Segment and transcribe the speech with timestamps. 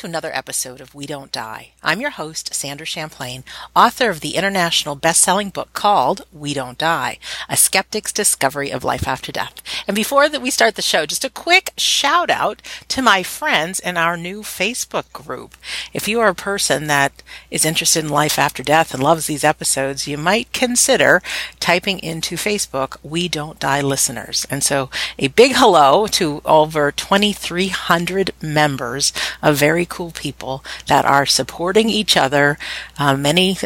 [0.00, 1.72] to another episode of We Don't Die.
[1.82, 3.44] I'm your host, Sandra Champlain,
[3.76, 7.18] author of the international best-selling book called We Don't Die,
[7.50, 9.60] A Skeptic's Discovery of Life After Death.
[9.86, 13.78] And before that we start the show, just a quick shout out to my friends
[13.78, 15.54] in our new Facebook group.
[15.92, 19.44] If you are a person that is interested in life after death and loves these
[19.44, 21.20] episodes, you might consider
[21.58, 24.46] typing into Facebook, We Don't Die listeners.
[24.48, 31.26] And so a big hello to over 2,300 members of very cool people that are
[31.26, 32.56] supporting each other.
[32.98, 33.56] Uh, many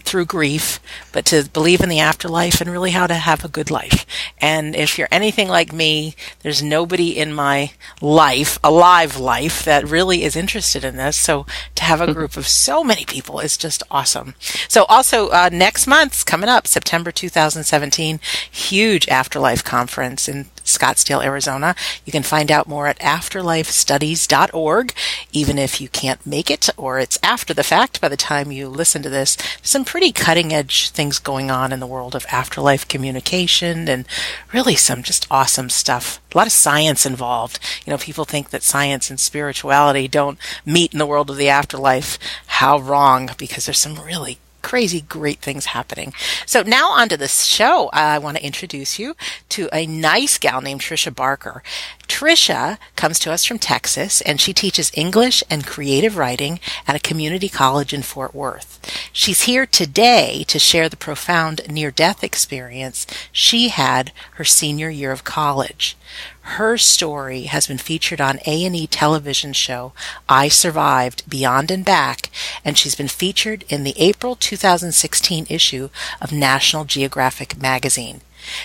[0.00, 0.80] through grief,
[1.12, 4.04] but to believe in the afterlife and really how to have a good life.
[4.40, 10.24] And if you're anything like me, there's nobody in my life, alive life, that really
[10.24, 11.16] is interested in this.
[11.16, 11.46] So
[11.76, 14.34] to have a group of so many people is just awesome.
[14.68, 18.20] So also, uh, next month's coming up, September 2017,
[18.50, 21.74] huge afterlife conference in Scottsdale, Arizona.
[22.04, 24.94] You can find out more at afterlifestudies.org.
[25.32, 28.68] Even if you can't make it or it's after the fact by the time you
[28.68, 32.88] listen to this, some pretty cutting edge things going on in the world of afterlife
[32.88, 34.06] communication and
[34.52, 36.20] really some just awesome stuff.
[36.34, 37.58] A lot of science involved.
[37.84, 41.48] You know, people think that science and spirituality don't meet in the world of the
[41.48, 42.18] afterlife.
[42.46, 46.12] How wrong, because there's some really crazy great things happening.
[46.46, 47.88] So now onto the show.
[47.88, 49.14] Uh, I want to introduce you
[49.50, 51.62] to a nice gal named Tricia Barker.
[52.08, 56.98] Tricia comes to us from Texas and she teaches English and creative writing at a
[57.08, 58.80] community college in Fort Worth.
[59.12, 65.12] She's here today to share the profound near death experience she had her senior year
[65.12, 65.96] of college.
[66.44, 69.92] Her story has been featured on A&E television show
[70.28, 72.30] I Survived Beyond and Back
[72.64, 75.88] and she's been featured in the April 2016 issue
[76.20, 78.20] of National Geographic magazine.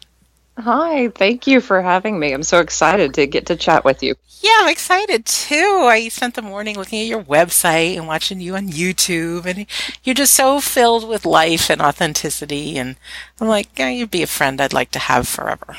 [0.60, 2.32] Hi, thank you for having me.
[2.32, 4.14] I'm so excited to get to chat with you.
[4.42, 5.86] Yeah, I'm excited too.
[5.88, 9.66] I spent the morning looking at your website and watching you on YouTube, and
[10.04, 12.76] you're just so filled with life and authenticity.
[12.76, 12.96] And
[13.40, 15.76] I'm like, yeah, you'd be a friend I'd like to have forever.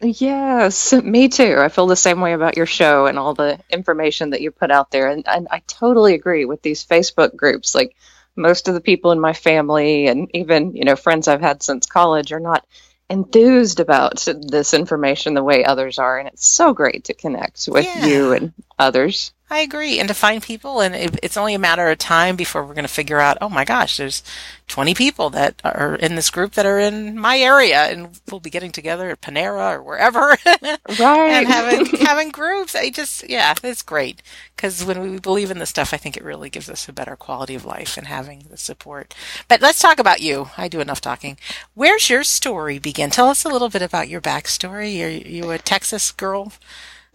[0.00, 1.56] Yes, me too.
[1.58, 4.72] I feel the same way about your show and all the information that you put
[4.72, 5.08] out there.
[5.08, 7.72] And, and I totally agree with these Facebook groups.
[7.72, 7.94] Like
[8.34, 11.86] most of the people in my family and even, you know, friends I've had since
[11.86, 12.66] college are not
[13.10, 17.84] enthused about this information the way others are and it's so great to connect with
[17.84, 18.06] yeah.
[18.06, 19.98] you and others I agree.
[19.98, 22.88] And to find people, and it's only a matter of time before we're going to
[22.88, 24.22] figure out, oh my gosh, there's
[24.68, 28.48] 20 people that are in this group that are in my area, and we'll be
[28.48, 30.20] getting together at Panera or wherever.
[30.46, 30.80] right.
[30.98, 32.74] and having, having groups.
[32.74, 34.22] I just, yeah, it's great.
[34.56, 37.14] Because when we believe in this stuff, I think it really gives us a better
[37.14, 39.14] quality of life and having the support.
[39.48, 40.48] But let's talk about you.
[40.56, 41.36] I do enough talking.
[41.74, 43.10] Where's your story begin?
[43.10, 45.04] Tell us a little bit about your backstory.
[45.04, 46.54] Are you a Texas girl?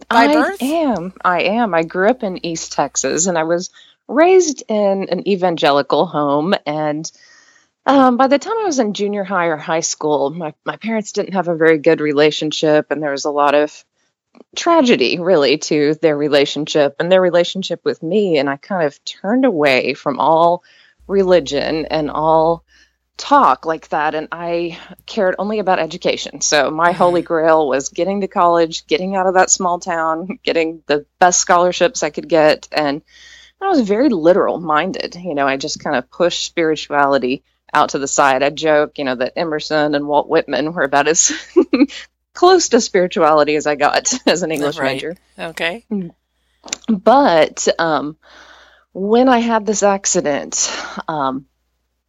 [0.08, 0.62] By I birth?
[0.62, 1.12] am.
[1.24, 1.74] I am.
[1.74, 3.70] I grew up in East Texas and I was
[4.06, 6.54] raised in an evangelical home.
[6.66, 7.10] And
[7.86, 11.12] um, by the time I was in junior high or high school, my, my parents
[11.12, 13.84] didn't have a very good relationship, and there was a lot of
[14.54, 18.38] tragedy really to their relationship and their relationship with me.
[18.38, 20.62] And I kind of turned away from all
[21.06, 22.64] religion and all
[23.18, 26.40] talk like that and I cared only about education.
[26.40, 26.98] So my mm-hmm.
[26.98, 31.40] holy grail was getting to college, getting out of that small town, getting the best
[31.40, 33.02] scholarships I could get and
[33.60, 35.16] I was very literal minded.
[35.16, 37.42] You know, I just kind of pushed spirituality
[37.74, 38.42] out to the side.
[38.42, 41.32] I joke, you know, that Emerson and Walt Whitman were about as
[42.34, 44.94] close to spirituality as I got as an English right.
[44.94, 45.16] major.
[45.38, 45.84] Okay.
[46.88, 48.16] But um,
[48.92, 50.70] when I had this accident,
[51.08, 51.46] um,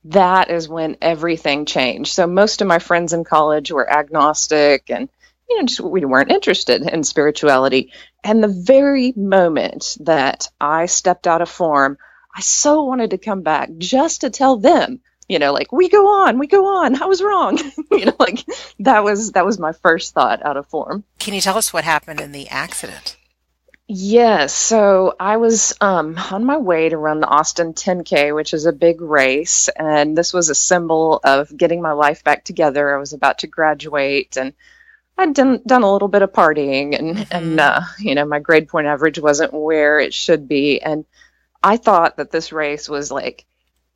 [0.10, 2.14] that is when everything changed.
[2.14, 5.08] So most of my friends in college were agnostic and
[5.50, 7.92] you know just we weren't interested in spirituality.
[8.24, 11.98] And the very moment that I stepped out of form,
[12.36, 16.24] I so wanted to come back just to tell them, you know, like we go
[16.24, 17.02] on, we go on.
[17.02, 17.60] I was wrong.
[17.92, 18.44] you know, like
[18.80, 21.04] that was that was my first thought out of form.
[21.20, 23.16] Can you tell us what happened in the accident?
[23.92, 24.54] Yes.
[24.54, 28.72] So I was um, on my way to run the Austin 10K, which is a
[28.72, 29.68] big race.
[29.68, 32.94] And this was a symbol of getting my life back together.
[32.94, 34.54] I was about to graduate and
[35.18, 37.36] I'd done, done a little bit of partying and, mm-hmm.
[37.36, 40.80] and uh, you know, my grade point average wasn't where it should be.
[40.80, 41.06] And
[41.64, 43.48] I thought that this race was like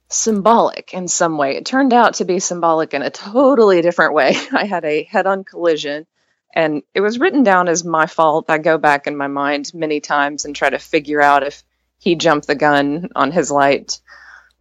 [0.10, 1.56] symbolic in some way.
[1.56, 4.36] It turned out to be symbolic in a totally different way.
[4.54, 6.08] I had a head on collision
[6.54, 8.46] And it was written down as my fault.
[8.50, 11.64] I go back in my mind many times and try to figure out if
[11.98, 14.00] he jumped the gun on his light.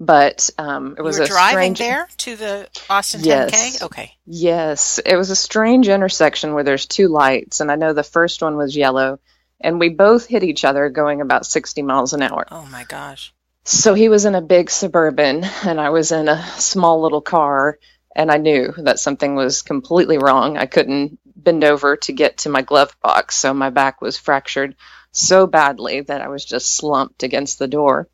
[0.00, 1.78] But um, it was you were a driving strange.
[1.78, 3.50] there to the Austin Yes.
[3.52, 3.82] 10K?
[3.82, 4.12] Okay.
[4.26, 8.42] Yes, it was a strange intersection where there's two lights, and I know the first
[8.42, 9.20] one was yellow,
[9.60, 12.48] and we both hit each other going about 60 miles an hour.
[12.50, 13.32] Oh my gosh.
[13.64, 17.78] So he was in a big suburban, and I was in a small little car,
[18.16, 20.56] and I knew that something was completely wrong.
[20.58, 24.76] I couldn't bend over to get to my glove box, so my back was fractured
[25.10, 28.08] so badly that I was just slumped against the door.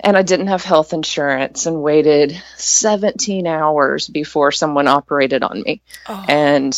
[0.00, 5.82] And I didn't have health insurance and waited 17 hours before someone operated on me.
[6.08, 6.76] Oh, And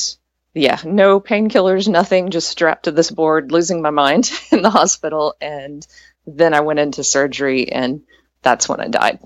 [0.54, 5.34] yeah, no painkillers, nothing, just strapped to this board, losing my mind in the hospital.
[5.40, 5.86] And
[6.26, 8.02] then I went into surgery, and
[8.42, 9.18] that's when I died.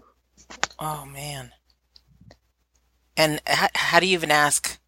[0.78, 1.52] oh man.
[3.16, 4.79] And how, how do you even ask?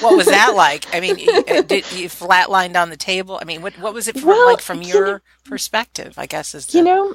[0.00, 0.86] What was that like?
[0.94, 3.38] I mean, you- uh, did you flatlined on the table?
[3.40, 6.14] I mean, what what was it from, Well, like from your know- perspective?
[6.18, 7.14] I guess is the, You know,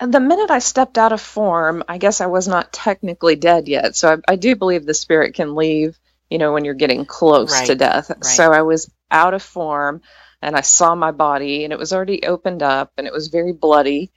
[0.00, 3.96] the minute I stepped out of form, I guess I was not technically dead yet.
[3.96, 5.98] So I, I do believe the spirit can leave,
[6.30, 8.10] you know, when you're getting close to death.
[8.10, 8.24] right.
[8.24, 10.02] So I was out of form
[10.40, 13.52] and I saw my body and it was already opened up and it was very
[13.52, 14.10] bloody.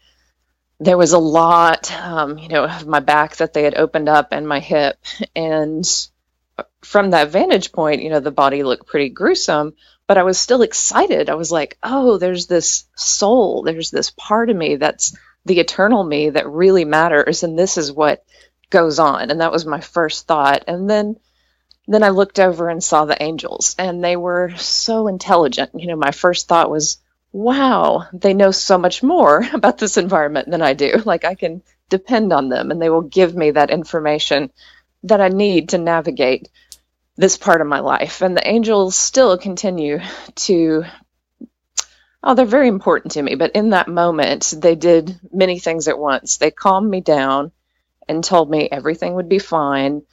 [0.79, 4.29] There was a lot, um, you know, of my back that they had opened up
[4.31, 4.97] and my hip.
[5.35, 5.85] And
[6.85, 9.73] from that vantage point, you know, the body looked pretty gruesome,
[10.07, 11.29] but I was still excited.
[11.29, 16.03] I was like, oh, there's this soul, there's this part of me that's the eternal
[16.03, 18.23] me that really matters, and this is what
[18.69, 19.31] goes on.
[19.31, 20.63] And that was my first thought.
[20.67, 21.17] And then
[21.87, 25.71] then I looked over and saw the angels, and they were so intelligent.
[25.75, 26.97] You know, my first thought was,
[27.31, 31.01] wow, they know so much more about this environment than I do.
[31.05, 34.51] Like I can depend on them, and they will give me that information
[35.03, 36.49] that I need to navigate
[37.17, 38.21] this part of my life.
[38.21, 39.99] And the angels still continue
[40.35, 40.83] to,
[42.23, 43.35] oh, they're very important to me.
[43.35, 46.37] But in that moment, they did many things at once.
[46.37, 47.51] They calmed me down
[48.07, 50.03] and told me everything would be fine.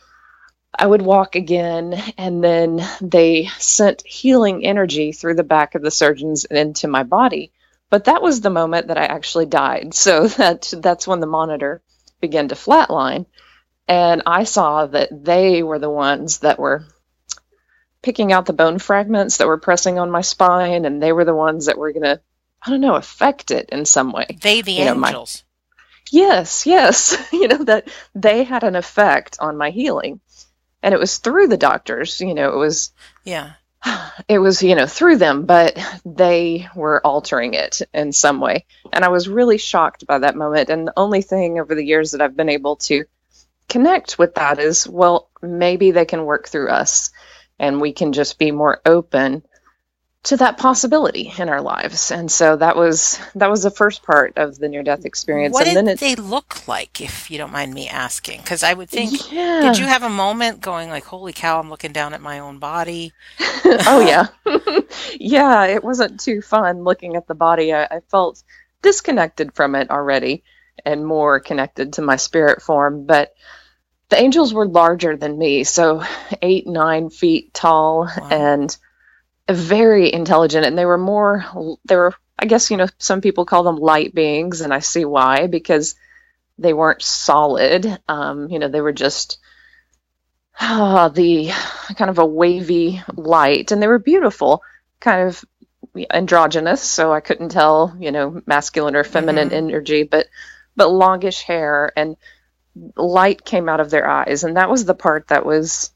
[0.75, 5.91] I would walk again, and then they sent healing energy through the back of the
[5.91, 7.53] surgeons and into my body.
[7.91, 9.93] But that was the moment that I actually died.
[9.93, 11.83] So that that's when the monitor
[12.21, 13.27] began to flatline.
[13.93, 16.87] And I saw that they were the ones that were
[18.01, 21.35] picking out the bone fragments that were pressing on my spine, and they were the
[21.35, 22.19] ones that were going to,
[22.63, 24.39] I don't know, affect it in some way.
[24.41, 25.45] they the you know, my- angels.
[26.11, 27.19] Yes, yes.
[27.35, 30.21] You know, that they had an effect on my healing.
[30.83, 32.93] And it was through the doctors, you know, it was
[33.25, 33.53] yeah.
[34.29, 38.65] it was, you know, through them, but they were altering it in some way.
[38.91, 40.71] And I was really shocked by that moment.
[40.71, 43.05] And the only thing over the years that I've been able to
[43.69, 47.11] connect with that is, well, maybe they can work through us
[47.59, 49.43] and we can just be more open
[50.25, 52.13] to that possibility in our lives.
[52.13, 55.53] And so that was that was the first part of the near death experience.
[55.53, 58.41] What and did it they look like, if you don't mind me asking?
[58.41, 59.63] Because I would think, yeah.
[59.63, 62.59] did you have a moment going like, "Holy cow, I'm looking down at my own
[62.59, 63.13] body"?
[63.65, 64.27] oh yeah
[65.19, 68.43] yeah it wasn't too fun looking at the body I, I felt
[68.83, 70.43] disconnected from it already
[70.85, 73.33] and more connected to my spirit form but
[74.09, 76.03] the angels were larger than me so
[76.43, 78.29] eight nine feet tall Wow.
[78.31, 78.77] and
[79.51, 81.45] very intelligent and they were more
[81.85, 85.05] they were i guess you know some people call them light beings and i see
[85.05, 85.95] why because
[86.59, 89.39] they weren't solid um, you know they were just
[90.61, 91.51] ah, the
[91.97, 94.63] kind of a wavy light, and they were beautiful,
[95.01, 95.45] kind of
[96.11, 96.83] androgynous.
[96.83, 99.53] So I couldn't tell, you know, masculine or feminine Mhm.
[99.69, 100.27] energy, but
[100.77, 102.17] but longish hair and
[102.97, 105.91] light came out of their eyes, and that was the part that was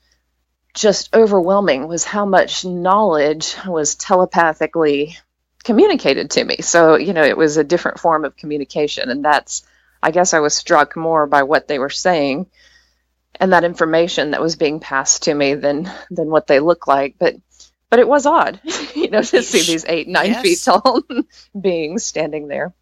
[0.75, 1.89] just overwhelming.
[1.89, 5.17] Was how much knowledge was telepathically
[5.65, 6.59] communicated to me.
[6.63, 9.65] So you know, it was a different form of communication, and that's.
[10.03, 12.43] I guess I was struck more by what they were saying
[13.41, 17.17] and that information that was being passed to me than than what they look like.
[17.19, 17.37] But
[17.91, 18.61] but it was odd,
[18.95, 20.43] you know, to see these eight, nine Yes.
[20.43, 21.03] feet tall
[21.61, 22.75] beings standing there.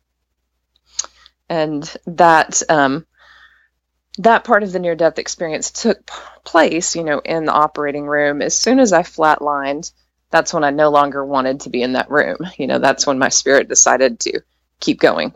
[1.49, 3.07] And that um,
[4.19, 8.07] that part of the near death experience took p- place, you know, in the operating
[8.07, 8.43] room.
[8.43, 9.93] As soon as I flatlined,
[10.31, 12.39] that's when I no longer wanted to be in that room.
[12.57, 14.41] You know, that's when my spirit decided to
[14.81, 15.35] keep going.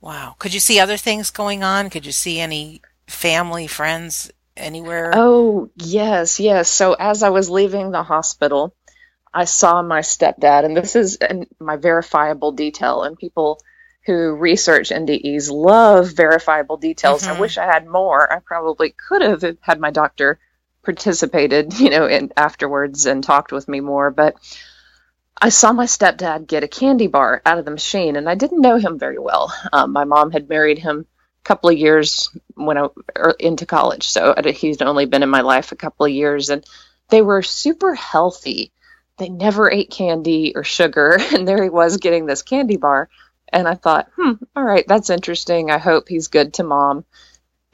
[0.00, 0.34] Wow.
[0.38, 1.88] Could you see other things going on?
[1.88, 5.12] Could you see any family, friends anywhere?
[5.14, 6.68] Oh, yes, yes.
[6.68, 8.74] So as I was leaving the hospital,
[9.32, 13.04] I saw my stepdad, and this is an, my verifiable detail.
[13.04, 13.60] And people
[14.04, 17.22] who research NDEs love verifiable details.
[17.22, 17.36] Mhm.
[17.36, 18.32] I wish I had more.
[18.32, 20.38] I probably could have had my doctor
[20.82, 24.36] participated, you know, in afterwards and talked with me more, but
[25.40, 28.60] I saw my stepdad get a candy bar out of the machine, and I didn't
[28.60, 29.52] know him very well.
[29.72, 34.08] Um, my mom had married him a couple of years when I er, into college,
[34.08, 36.64] so he's only been in my life a couple of years, and
[37.08, 38.72] they were super healthy.
[39.16, 43.08] They never ate candy or sugar, and there he was getting this candy bar.
[43.52, 45.70] And I thought, hmm, all right, that's interesting.
[45.70, 47.04] I hope he's good to mom.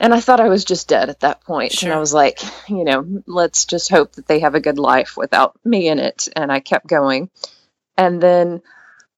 [0.00, 1.72] And I thought I was just dead at that point.
[1.72, 1.88] Sure.
[1.88, 5.16] And I was like, you know, let's just hope that they have a good life
[5.16, 6.28] without me in it.
[6.36, 7.30] And I kept going.
[7.96, 8.62] And then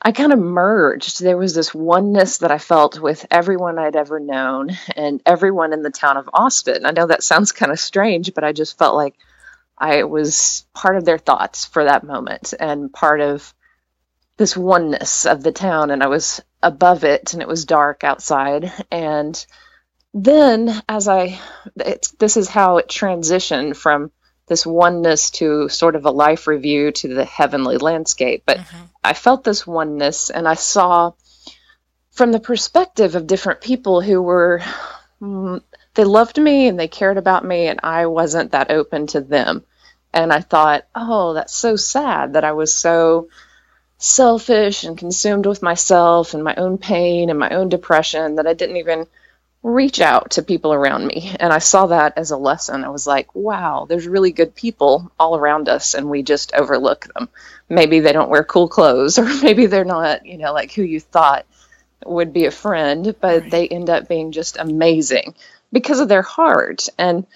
[0.00, 1.21] I kind of merged.
[1.21, 5.83] There was this oneness that I felt with everyone I'd ever known and everyone in
[5.83, 6.87] the town of Austin.
[6.87, 9.14] I know that sounds kind of strange, but I just felt like
[9.76, 13.52] I was part of their thoughts for that moment and part of
[14.38, 15.90] this oneness of the town.
[15.90, 18.73] And I was above it and it was dark outside.
[18.90, 19.45] And
[20.12, 21.40] then as I,
[22.19, 24.11] this is how it transitioned from
[24.47, 28.43] this oneness to sort of a life review to the heavenly landscape.
[28.45, 28.85] But mm-hmm.
[29.02, 31.12] I felt this oneness and I saw
[32.11, 34.61] from the perspective of different people who were,
[35.23, 35.62] mm,
[35.95, 39.64] they loved me and they cared about me, and I wasn't that open to them.
[40.12, 43.29] And I thought, oh, that's so sad that I was so
[44.00, 48.54] selfish and consumed with myself and my own pain and my own depression that I
[48.54, 49.07] didn't even
[49.62, 51.37] reach out to people around me.
[51.38, 52.83] And I saw that as a lesson.
[52.83, 57.12] I was like, wow, there's really good people all around us and we just overlook
[57.12, 57.28] them.
[57.69, 60.99] Maybe they don't wear cool clothes or maybe they're not, you know, like who you
[60.99, 61.45] thought
[62.07, 63.50] would be a friend, but right.
[63.50, 65.35] they end up being just amazing
[65.71, 66.88] because of their heart.
[66.97, 67.26] And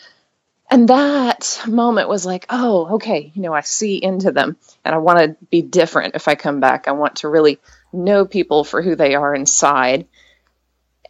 [0.70, 4.98] and that moment was like, oh, okay, you know, I see into them and I
[4.98, 6.88] want to be different if I come back.
[6.88, 7.58] I want to really
[7.92, 10.06] know people for who they are inside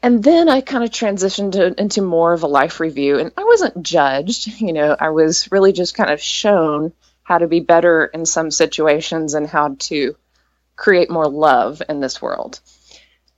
[0.05, 3.45] and then I kind of transitioned to, into more of a life review, and I
[3.45, 4.61] wasn't judged.
[4.61, 6.93] You know, I was really just kind of shown
[7.23, 10.15] how to be better in some situations and how to
[10.77, 12.61] create more love in this world.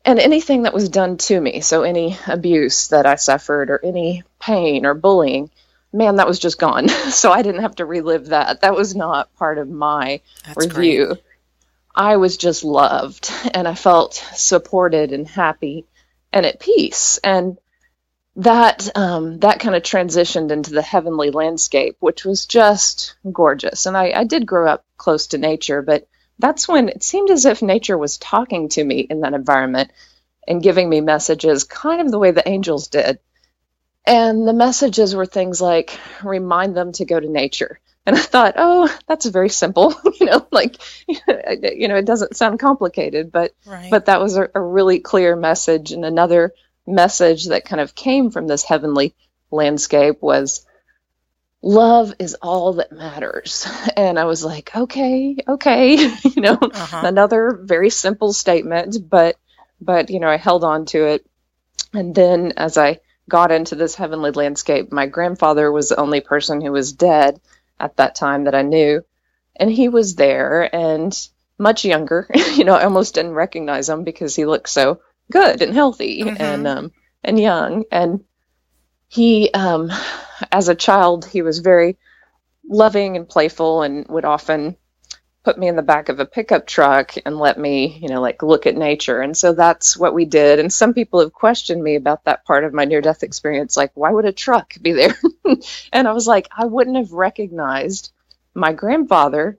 [0.05, 4.25] And anything that was done to me, so any abuse that I suffered or any
[4.41, 5.53] pain or bullying,
[5.97, 6.89] man, that was just gone.
[7.11, 8.61] so I didn't have to relive that.
[8.61, 11.07] That was not part of my That's review.
[11.07, 11.23] Great.
[11.95, 15.87] I was just loved and I felt supported and happy
[16.33, 17.19] and at peace.
[17.25, 17.59] And
[18.37, 23.87] that um, that kind of transitioned into the heavenly landscape, which was just gorgeous.
[23.87, 26.07] And I, I did grow up close to nature, but
[26.39, 29.91] that's when it seemed as if nature was talking to me in that environment
[30.47, 33.19] and giving me messages, kind of the way the angels did.
[34.07, 37.81] And the messages were things like remind them to go to nature.
[38.07, 40.77] And I thought, oh, that's very simple, you know, like,
[41.09, 43.91] you know, it doesn't sound complicated, but, right.
[43.91, 45.91] but that was a, a really clear message.
[45.91, 46.55] And another
[46.87, 49.17] message that kind of came from this heavenly
[49.51, 50.65] landscape was
[51.63, 53.67] love is all that matters.
[53.97, 57.03] And I was like, okay, okay, you know, uh-huh.
[57.03, 59.37] another very simple statement, but,
[59.81, 61.27] but, you know, I held on to it.
[61.95, 66.61] And then as I got into this heavenly landscape, my grandfather was the only person
[66.61, 67.41] who was dead
[67.79, 69.05] at that time that I knew.
[69.57, 71.17] And he was there and
[71.59, 72.29] much younger.
[72.55, 76.41] you know, I almost didn't recognize him because he looked so good and healthy mm-hmm.
[76.41, 76.93] and um
[77.25, 77.85] and young.
[77.91, 78.25] And
[79.09, 79.91] he um
[80.53, 81.97] as a child he was very
[82.69, 84.77] loving and playful and would often
[85.47, 88.43] put me in the back of a pickup truck and let me, you know, like
[88.43, 89.21] look at nature.
[89.21, 90.59] And so that's what we did.
[90.59, 93.77] And some people have questioned me about that part of my near death experience.
[93.77, 95.17] Like, why would a truck be there?
[95.93, 98.11] and I was like, I wouldn't have recognized
[98.55, 99.57] my grandfather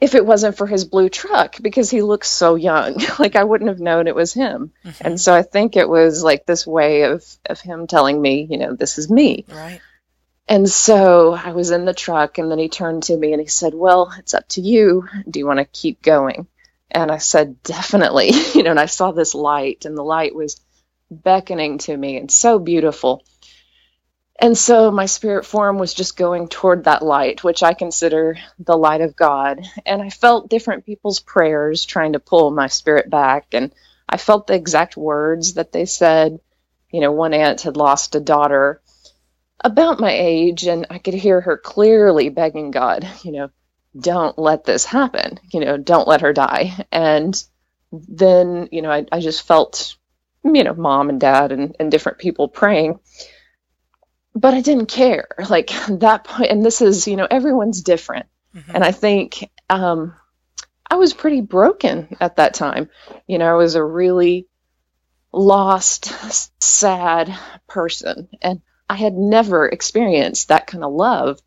[0.00, 2.96] if it wasn't for his blue truck because he looks so young.
[3.18, 4.72] like, I wouldn't have known it was him.
[4.82, 5.06] Mm-hmm.
[5.06, 8.56] And so I think it was like this way of, of him telling me, you
[8.56, 9.44] know, this is me.
[9.50, 9.82] Right.
[10.48, 13.48] And so I was in the truck, and then he turned to me and he
[13.48, 15.08] said, Well, it's up to you.
[15.28, 16.46] Do you want to keep going?
[16.90, 18.32] And I said, Definitely.
[18.54, 20.60] you know, and I saw this light, and the light was
[21.10, 23.22] beckoning to me and so beautiful.
[24.40, 28.76] And so my spirit form was just going toward that light, which I consider the
[28.76, 29.60] light of God.
[29.86, 33.46] And I felt different people's prayers trying to pull my spirit back.
[33.52, 33.72] And
[34.08, 36.40] I felt the exact words that they said.
[36.90, 38.81] You know, one aunt had lost a daughter
[39.64, 43.50] about my age, and I could hear her clearly begging God, you know,
[43.98, 46.86] don't let this happen, you know, don't let her die.
[46.90, 47.42] And
[47.92, 49.96] then, you know, I, I just felt,
[50.44, 52.98] you know, mom and dad and, and different people praying.
[54.34, 55.28] But I didn't care.
[55.48, 58.26] Like that point, and this is, you know, everyone's different.
[58.56, 58.76] Mm-hmm.
[58.76, 60.14] And I think um,
[60.90, 62.88] I was pretty broken at that time.
[63.26, 64.48] You know, I was a really
[65.32, 66.06] lost,
[66.62, 68.28] sad person.
[68.40, 68.62] And
[68.92, 71.40] I had never experienced that kind of love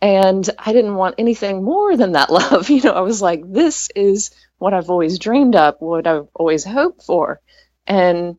[0.00, 2.68] And I didn't want anything more than that love.
[2.70, 6.64] You know, I was like, this is what I've always dreamed of, what I've always
[6.64, 7.40] hoped for.
[7.86, 8.36] And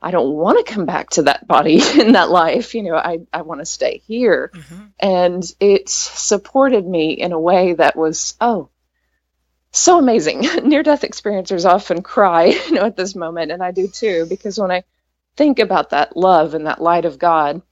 [0.00, 2.74] I don't want to come back to that body in that life.
[2.74, 4.50] You know, I, I want to stay here.
[4.54, 4.84] Mm-hmm.
[4.98, 8.70] And it supported me in a way that was, oh,
[9.72, 10.40] so amazing.
[10.64, 13.52] Near death experiencers often cry, you know, at this moment.
[13.52, 14.84] And I do too, because when I
[15.36, 17.62] think about that love and that light of God,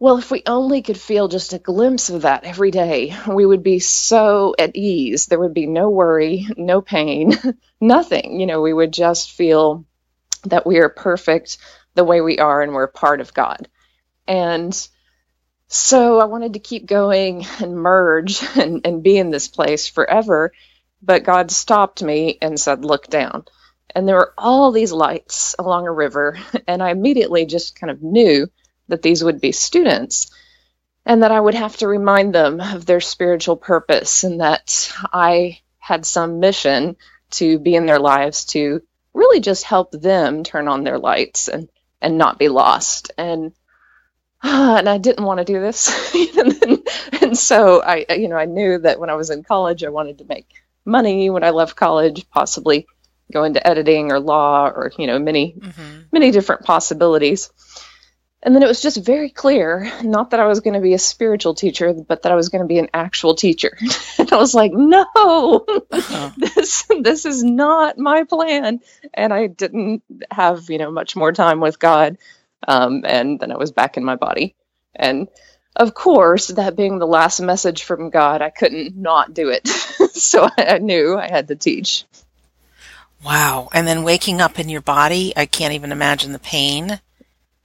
[0.00, 3.64] well, if we only could feel just a glimpse of that every day, we would
[3.64, 5.26] be so at ease.
[5.26, 7.32] There would be no worry, no pain,
[7.80, 8.38] nothing.
[8.38, 9.84] You know, we would just feel
[10.44, 11.58] that we are perfect
[11.94, 13.68] the way we are and we're part of God.
[14.28, 14.88] And
[15.66, 20.52] so I wanted to keep going and merge and, and be in this place forever.
[21.02, 23.44] But God stopped me and said, Look down.
[23.94, 26.38] And there were all these lights along a river.
[26.68, 28.48] And I immediately just kind of knew
[28.88, 30.30] that these would be students
[31.08, 35.60] and that I would have to remind them of their spiritual purpose and that I
[35.78, 36.96] had some mission
[37.30, 38.82] to be in their lives to
[39.14, 41.68] really just help them turn on their lights and
[42.00, 43.10] and not be lost.
[43.16, 43.52] And
[44.42, 46.14] uh, and I didn't want to do this.
[46.36, 46.86] And,
[47.22, 50.18] and so I you know I knew that when I was in college I wanted
[50.18, 50.46] to make
[50.84, 52.86] money when I left college possibly
[53.32, 56.00] go into editing or law or you know many mm-hmm.
[56.12, 57.50] many different possibilities
[58.42, 60.98] and then it was just very clear, not that I was going to be a
[60.98, 63.76] spiritual teacher, but that I was going to be an actual teacher.
[64.18, 66.30] and I was like, no, uh-huh.
[66.36, 68.80] this this is not my plan.
[69.12, 72.16] And I didn't have you know much more time with God,
[72.66, 74.54] um, and then I was back in my body.
[74.94, 75.26] And
[75.74, 79.66] of course, that being the last message from God, I couldn't not do it.
[80.12, 82.04] so I knew I had to teach.
[83.24, 83.68] Wow!
[83.72, 87.00] And then waking up in your body, I can't even imagine the pain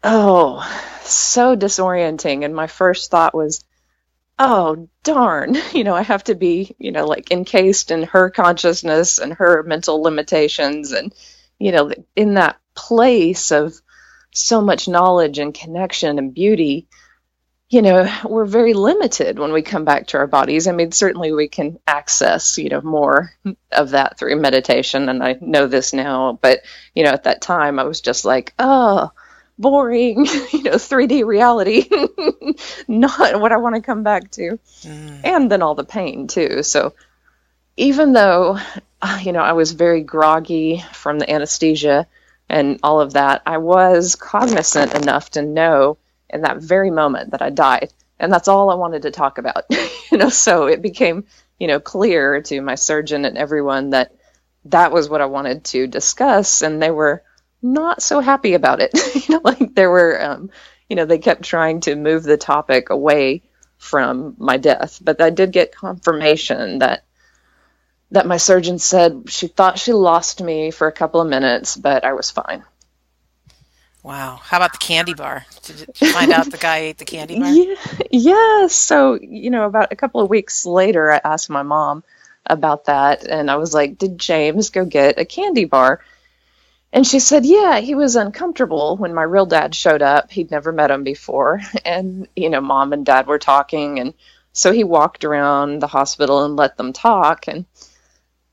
[0.04, 0.62] Oh,
[1.04, 2.44] so disorienting.
[2.46, 3.64] And my first thought was,
[4.40, 9.20] oh, darn, you know, I have to be, you know, like encased in her consciousness
[9.20, 10.92] and her mental limitations.
[10.92, 11.14] And,
[11.60, 13.74] you know, in that place of
[14.34, 16.88] so much knowledge and connection and beauty,
[17.70, 20.68] you know, we're very limited when we come back to our bodies.
[20.68, 23.32] I mean, certainly we can access, you know, more
[23.72, 25.10] of that through meditation.
[25.10, 26.60] And I know this now, but,
[26.94, 29.12] you know, at that time I was just like, oh,
[29.58, 31.88] boring, you know, 3D reality,
[32.88, 34.60] not what I want to come back to.
[34.82, 35.22] Mm.
[35.24, 36.64] And then all the pain too.
[36.64, 36.94] So
[37.78, 38.60] even though,
[39.02, 42.08] uh, you know, I was very groggy from the anesthesia
[42.50, 45.98] and all of that, I was cognizant enough to know
[46.30, 47.94] in that very moment that I died.
[48.20, 49.66] And that's all I wanted to talk about,
[50.12, 51.26] you know, so it became,
[51.60, 54.14] you know, clear to my surgeon and everyone that
[54.66, 56.62] that was what I wanted to discuss.
[56.62, 57.24] And they were,
[57.64, 58.92] not so happy about it.
[59.28, 60.50] you know, like there were, um,
[60.90, 63.42] you know, they kept trying to move the topic away
[63.78, 65.00] from my death.
[65.02, 67.04] But I did get confirmation that
[68.12, 72.04] that my surgeon said she thought she lost me for a couple of minutes, but
[72.04, 72.64] I was fine.
[74.04, 74.40] Wow.
[74.44, 75.46] How about the candy bar?
[75.64, 77.50] Did you find out the guy ate the candy bar?
[77.50, 77.76] Yeah,
[78.12, 78.68] yeah.
[78.68, 82.04] So, you know, about a couple of weeks later, I asked my mom
[82.46, 83.26] about that.
[83.26, 86.02] And I was like, Did James go get a candy bar?
[86.94, 90.30] And she said, Yeah, he was uncomfortable when my real dad showed up.
[90.30, 91.60] He'd never met him before.
[91.84, 94.00] And, you know, mom and dad were talking.
[94.00, 94.14] And
[94.54, 97.48] so he walked around the hospital and let them talk.
[97.48, 97.66] And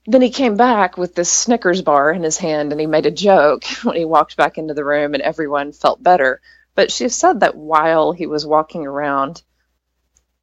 [0.06, 3.10] then he came back with this Snickers bar in his hand and he made a
[3.10, 6.40] joke when he walked back into the room and everyone felt better.
[6.74, 9.42] But she said that while he was walking around,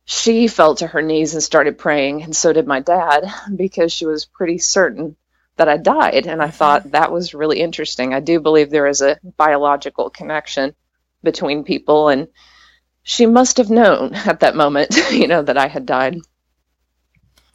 [0.05, 4.05] she fell to her knees and started praying, and so did my dad, because she
[4.05, 5.17] was pretty certain
[5.57, 6.25] that I died.
[6.25, 6.91] And I thought mm-hmm.
[6.91, 8.13] that was really interesting.
[8.13, 10.73] I do believe there is a biological connection
[11.23, 12.09] between people.
[12.09, 12.27] And
[13.03, 16.17] she must have known at that moment, you know, that I had died.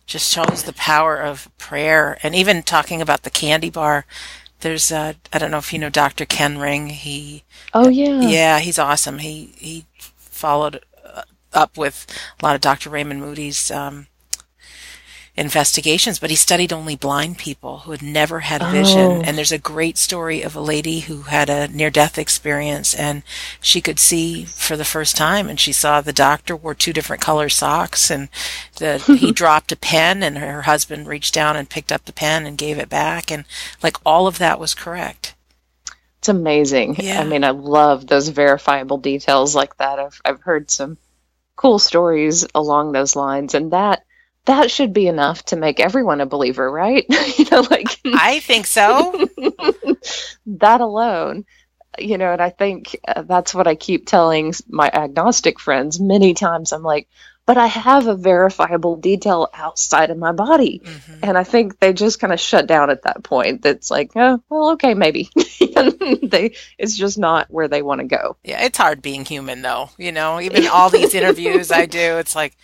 [0.04, 2.18] Just shows the power of prayer.
[2.22, 4.04] And even talking about the candy bar,
[4.60, 6.24] there's uh, I don't know if you know Dr.
[6.24, 6.88] Ken Ring.
[6.88, 8.20] He Oh yeah.
[8.20, 9.18] Yeah, he's awesome.
[9.18, 9.86] He he
[10.16, 12.06] followed uh, up with
[12.40, 12.90] a lot of Dr.
[12.90, 14.06] Raymond Moody's um,
[15.34, 18.98] investigations, but he studied only blind people who had never had vision.
[18.98, 19.22] Oh.
[19.24, 23.22] And there's a great story of a lady who had a near death experience and
[23.60, 27.22] she could see for the first time and she saw the doctor wore two different
[27.22, 28.28] color socks and
[28.76, 32.44] the, he dropped a pen and her husband reached down and picked up the pen
[32.44, 33.30] and gave it back.
[33.30, 33.46] And
[33.82, 35.34] like all of that was correct.
[36.18, 36.96] It's amazing.
[36.98, 37.20] Yeah.
[37.20, 39.98] I mean, I love those verifiable details like that.
[39.98, 40.98] I've, I've heard some
[41.56, 44.04] cool stories along those lines and that
[44.46, 47.04] that should be enough to make everyone a believer, right?
[47.38, 49.28] you know, like I think so.
[50.46, 51.44] that alone,
[51.98, 56.34] you know, and I think uh, that's what I keep telling my agnostic friends many
[56.34, 56.72] times.
[56.72, 57.08] I'm like,
[57.44, 60.80] but I have a verifiable detail outside of my body.
[60.84, 61.20] Mm-hmm.
[61.24, 63.62] And I think they just kind of shut down at that point.
[63.62, 65.28] That's like, oh, well, okay, maybe.
[65.36, 68.36] they it's just not where they want to go.
[68.44, 69.90] Yeah, it's hard being human though.
[69.98, 72.56] You know, even all these interviews I do, it's like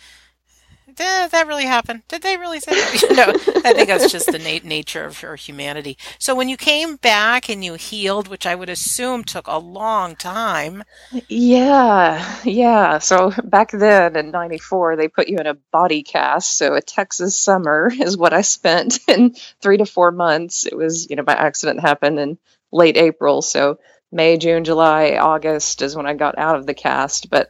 [0.99, 2.03] did eh, that really happen?
[2.09, 3.01] Did they really say that?
[3.09, 5.97] You know, I think that's just the na- nature of our humanity.
[6.17, 10.17] So when you came back and you healed, which I would assume took a long
[10.17, 10.83] time.
[11.29, 12.99] Yeah, yeah.
[12.99, 16.57] So back then in 94, they put you in a body cast.
[16.57, 20.65] So a Texas summer is what I spent in three to four months.
[20.65, 22.37] It was, you know, my accident happened in
[22.73, 23.41] late April.
[23.41, 23.79] So
[24.11, 27.29] May, June, July, August is when I got out of the cast.
[27.29, 27.49] But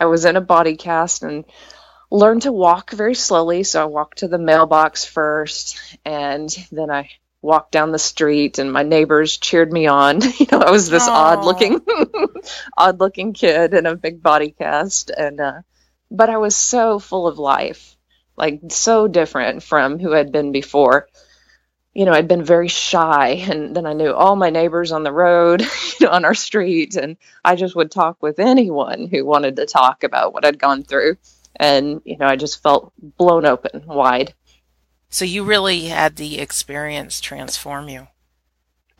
[0.00, 1.44] I was in a body cast and
[2.10, 3.64] learned to walk very slowly.
[3.64, 7.10] So I walked to the mailbox first, and then I
[7.42, 10.20] walked down the street, and my neighbors cheered me on.
[10.38, 11.80] You know, I was this odd looking,
[12.76, 15.60] odd looking kid in a big body cast, and uh,
[16.10, 17.96] but I was so full of life,
[18.36, 21.08] like so different from who I'd been before.
[21.94, 25.12] You know, I'd been very shy, and then I knew all my neighbors on the
[25.12, 25.62] road,
[26.00, 29.66] you know, on our street, and I just would talk with anyone who wanted to
[29.66, 31.16] talk about what I'd gone through
[31.58, 34.34] and you know i just felt blown open wide
[35.10, 38.06] so you really had the experience transform you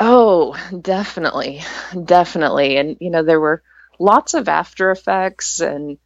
[0.01, 1.63] oh definitely
[2.05, 3.63] definitely and you know there were
[3.99, 5.99] lots of after effects and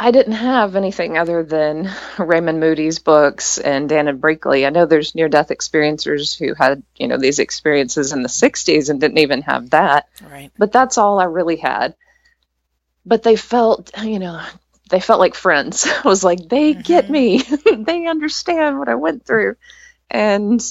[0.00, 4.64] I didn't have anything other than Raymond Moody's books and Dannion Brinkley.
[4.64, 8.90] I know there's near death experiencers who had, you know, these experiences in the 60s
[8.90, 10.08] and didn't even have that.
[10.22, 10.52] Right.
[10.56, 11.96] But that's all I really had.
[13.04, 14.40] But they felt, you know,
[14.88, 15.86] they felt like friends.
[16.04, 16.82] I was like, they mm-hmm.
[16.82, 17.42] get me.
[17.76, 19.56] they understand what I went through.
[20.10, 20.62] And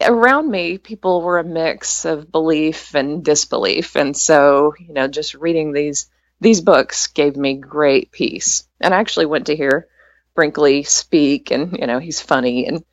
[0.00, 3.96] around me, people were a mix of belief and disbelief.
[3.96, 6.08] And so, you know, just reading these
[6.40, 8.64] these books gave me great peace.
[8.80, 9.86] And I actually went to hear
[10.34, 12.84] Brinkley speak and, you know, he's funny and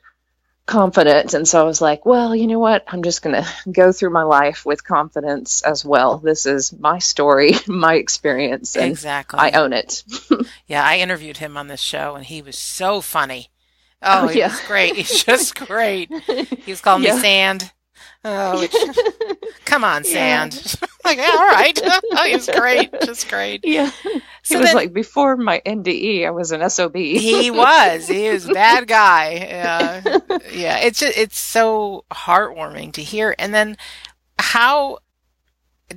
[0.69, 1.34] confident.
[1.34, 2.84] And so I was like, well, you know what?
[2.88, 6.19] I'm just going to go through my life with confidence as well.
[6.19, 8.77] This is my story, my experience.
[8.77, 9.39] And exactly.
[9.39, 10.03] I own it.
[10.67, 13.49] yeah, I interviewed him on this show and he was so funny.
[14.01, 14.55] Oh, oh yeah.
[14.67, 14.95] great.
[14.95, 16.10] He's just great.
[16.23, 17.15] He was calling yeah.
[17.15, 17.71] me Sand.
[18.25, 18.67] Oh,
[19.65, 20.53] come on, Sand.
[20.53, 20.88] Yeah.
[21.05, 21.79] like, yeah, all right.
[21.86, 22.91] oh, he's great.
[23.03, 23.62] Just great.
[23.63, 23.91] Yeah.
[24.43, 26.95] So he was then, like, before my NDE, I was an SOB.
[26.95, 28.08] he was.
[28.08, 29.34] He was a bad guy.
[29.36, 30.19] Yeah.
[30.51, 30.79] yeah.
[30.79, 33.36] It's just, it's so heartwarming to hear.
[33.39, 33.77] And then
[34.38, 34.99] how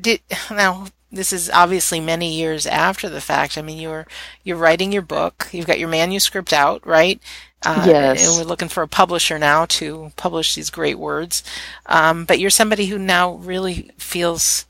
[0.00, 3.58] did, now, this is obviously many years after the fact.
[3.58, 4.06] I mean, you're
[4.44, 5.48] you're writing your book.
[5.52, 7.20] You've got your manuscript out, right?
[7.64, 8.26] Uh, yes.
[8.26, 11.44] And we're looking for a publisher now to publish these great words.
[11.86, 14.66] Um, but you're somebody who now really feels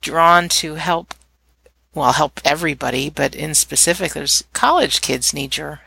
[0.00, 1.14] drawn to help,
[1.94, 5.80] well, help everybody, but in specific, there's college kids need your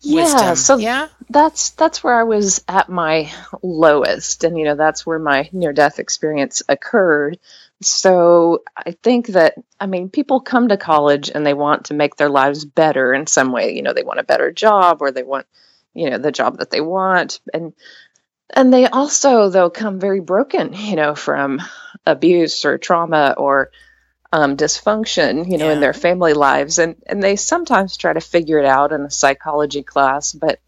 [0.00, 0.56] yeah, wisdom.
[0.56, 3.32] So yeah, that's that's where I was at my
[3.62, 7.38] lowest, and you know that's where my near death experience occurred.
[7.82, 12.16] So I think that, I mean, people come to college and they want to make
[12.16, 13.74] their lives better in some way.
[13.74, 15.46] You know, they want a better job or they want,
[15.92, 17.40] you know, the job that they want.
[17.52, 17.74] And,
[18.54, 21.60] and they also, though, come very broken, you know, from
[22.06, 23.70] abuse or trauma or
[24.32, 25.72] um, dysfunction, you know, yeah.
[25.72, 26.78] in their family lives.
[26.78, 30.60] And, and they sometimes try to figure it out in a psychology class, but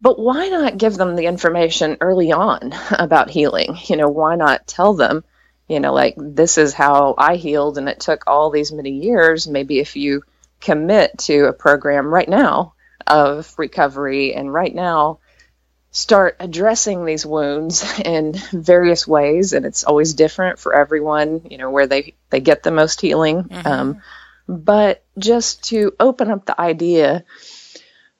[0.00, 3.78] but why not give them the information early on about healing?
[3.86, 5.24] You know, why not tell them
[5.68, 9.48] you know, like this is how I healed and it took all these many years.
[9.48, 10.22] Maybe if you
[10.60, 12.74] commit to a program right now
[13.06, 15.18] of recovery and right now
[15.90, 21.70] start addressing these wounds in various ways and it's always different for everyone you know
[21.70, 23.66] where they they get the most healing mm-hmm.
[23.66, 24.02] um,
[24.48, 27.24] but just to open up the idea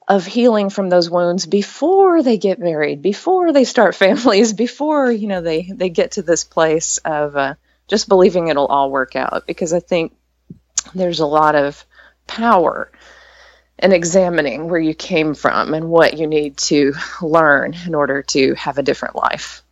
[0.07, 5.29] of healing from those wounds before they get married, before they start families, before you
[5.29, 7.55] know they they get to this place of uh,
[7.89, 9.47] just believing it'll all work out.
[9.47, 10.15] Because I think
[10.95, 11.85] there's a lot of
[12.27, 12.91] power
[13.79, 18.55] in examining where you came from and what you need to learn in order to
[18.55, 19.63] have a different life.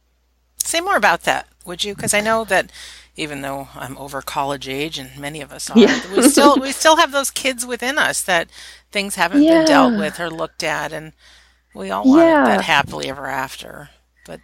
[0.57, 1.95] Say more about that, would you?
[1.95, 2.71] Because I know that
[3.17, 6.01] even though I'm over college age and many of us are, yeah.
[6.15, 8.49] we still we still have those kids within us that
[8.93, 9.59] things haven't yeah.
[9.59, 11.13] been dealt with or looked at, and
[11.75, 12.45] we all want yeah.
[12.45, 13.91] that happily ever after.
[14.27, 14.41] But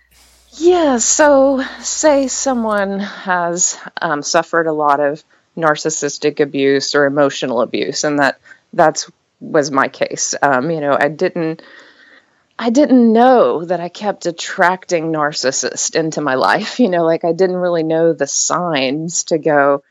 [0.52, 5.22] yeah, so say someone has um, suffered a lot of
[5.56, 8.40] narcissistic abuse or emotional abuse, and that
[8.72, 10.34] that's was my case.
[10.40, 11.62] Um, you know, I didn't
[12.58, 16.80] I didn't know that I kept attracting narcissists into my life.
[16.88, 19.82] You know, like I didn't really know the signs to go,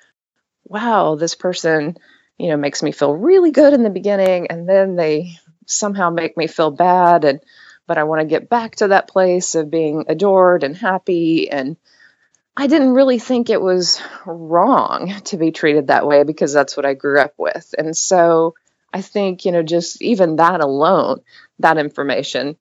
[0.67, 1.97] wow, this person
[2.37, 6.37] you know, makes me feel really good in the beginning and then they somehow make
[6.37, 7.41] me feel bad and
[7.87, 11.77] but I want to get back to that place of being adored and happy and
[12.55, 16.87] I didn't really think it was wrong to be treated that way because that's what
[16.87, 17.75] I grew up with.
[17.77, 18.55] And so
[18.91, 21.21] I think, you know, just even that alone,
[21.59, 22.57] that information,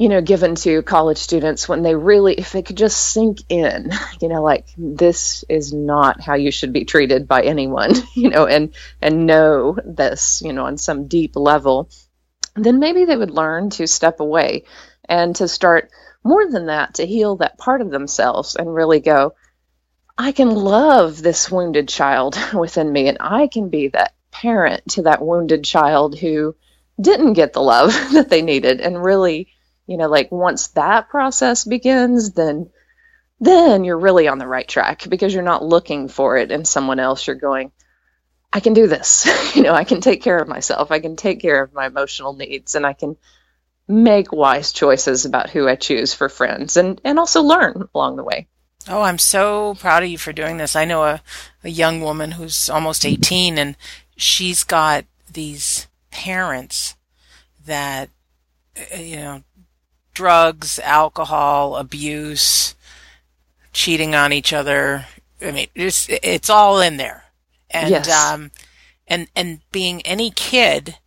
[0.00, 3.92] you know, given to college students when they really, if they could just sink in,
[4.22, 8.46] you know, like this is not how you should be treated by anyone, you know,
[8.46, 11.90] and, and know this, you know, on some deep level,
[12.56, 14.64] then maybe they would learn to step away
[15.04, 15.90] and to start
[16.24, 19.34] more than that, to heal that part of themselves and really go,
[20.16, 25.02] I can love this wounded child within me, and I can be that parent to
[25.02, 26.56] that wounded child who
[26.98, 28.80] didn't get the love that they needed.
[28.80, 29.48] And really,
[29.90, 32.70] you know, like once that process begins, then
[33.40, 37.00] then you're really on the right track because you're not looking for it in someone
[37.00, 37.26] else.
[37.26, 37.72] You're going,
[38.52, 39.26] I can do this.
[39.56, 40.92] you know, I can take care of myself.
[40.92, 43.16] I can take care of my emotional needs and I can
[43.88, 48.22] make wise choices about who I choose for friends and, and also learn along the
[48.22, 48.46] way.
[48.88, 50.76] Oh, I'm so proud of you for doing this.
[50.76, 51.20] I know a,
[51.64, 53.76] a young woman who's almost 18 and
[54.16, 56.94] she's got these parents
[57.66, 58.08] that,
[58.94, 59.42] uh, you know,
[60.14, 62.74] drugs, alcohol, abuse,
[63.72, 65.06] cheating on each other.
[65.40, 67.24] I mean, it's, it's all in there.
[67.70, 68.10] And, yes.
[68.10, 68.50] um,
[69.06, 70.98] and, and being any kid,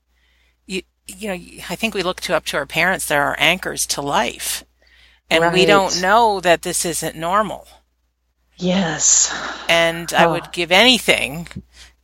[0.66, 1.34] you you know,
[1.70, 3.06] I think we look to up to our parents.
[3.06, 4.64] They're our anchors to life.
[5.30, 5.54] And right.
[5.54, 7.68] we don't know that this isn't normal.
[8.58, 9.34] Yes.
[9.68, 10.18] And oh.
[10.18, 11.48] I would give anything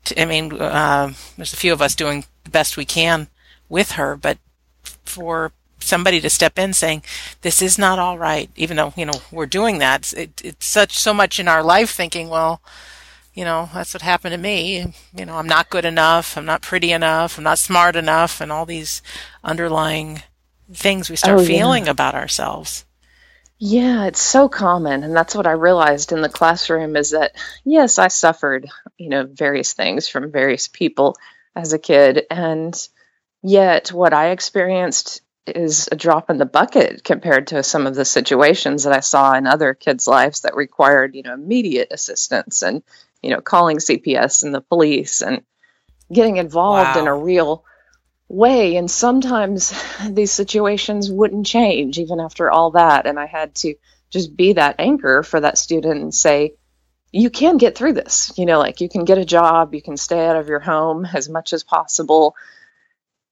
[0.06, 3.28] to, I mean, uh, there's a few of us doing the best we can
[3.70, 4.40] with her, but
[5.06, 7.04] for somebody to step in saying,
[7.42, 10.13] this is not all right, even though, you know, we're doing that.
[10.13, 12.62] It, it's such, so much in our life thinking, well,
[13.34, 14.94] you know, that's what happened to me.
[15.15, 16.38] You know, I'm not good enough.
[16.38, 17.38] I'm not pretty enough.
[17.38, 18.42] I'm not smart enough.
[18.42, 19.02] And all these
[19.44, 20.24] underlying
[20.74, 21.92] things we start oh, feeling yeah.
[21.92, 22.86] about ourselves.
[23.58, 25.04] Yeah, it's so common.
[25.04, 29.26] And that's what I realized in the classroom is that, yes, I suffered, you know,
[29.26, 31.15] various things from various people
[31.56, 32.26] as a kid.
[32.30, 32.76] And
[33.42, 35.22] yet what I experienced
[35.56, 39.34] is a drop in the bucket compared to some of the situations that I saw
[39.34, 42.84] in other kids' lives that required, you know, immediate assistance and
[43.22, 45.44] you know, calling CPS and the police and
[46.12, 47.02] getting involved wow.
[47.02, 47.64] in a real
[48.28, 48.76] way.
[48.78, 49.74] And sometimes
[50.10, 53.06] these situations wouldn't change even after all that.
[53.06, 53.76] And I had to
[54.10, 56.54] just be that anchor for that student and say,
[57.12, 58.32] you can get through this.
[58.38, 61.06] You know, like you can get a job, you can stay out of your home
[61.06, 62.36] as much as possible.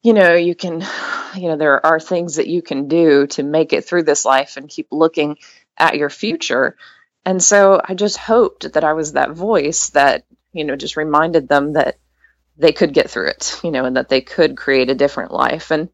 [0.07, 0.85] You know, you can,
[1.35, 4.55] you know, there are things that you can do to make it through this life
[4.55, 5.37] and keep looking
[5.77, 6.77] at your future.
[7.25, 11.49] And so I just hoped that I was that voice that, you know, just reminded
[11.49, 11.97] them that
[12.57, 15.71] they could get through it, you know, and that they could create a different life.
[15.71, 15.89] And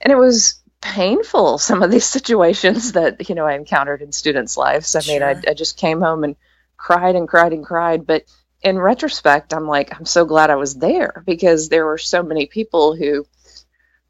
[0.00, 4.56] and it was painful some of these situations that, you know, I encountered in students'
[4.56, 4.96] lives.
[4.96, 5.14] I sure.
[5.14, 6.34] mean, I, I just came home and
[6.76, 8.24] cried and cried and cried, but
[8.60, 12.46] in retrospect, I'm like, I'm so glad I was there because there were so many
[12.46, 13.24] people who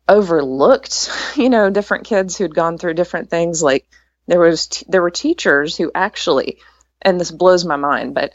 [0.09, 3.87] overlooked, you know, different kids who'd gone through different things like
[4.27, 6.59] there was t- there were teachers who actually,
[7.01, 8.33] and this blows my mind, but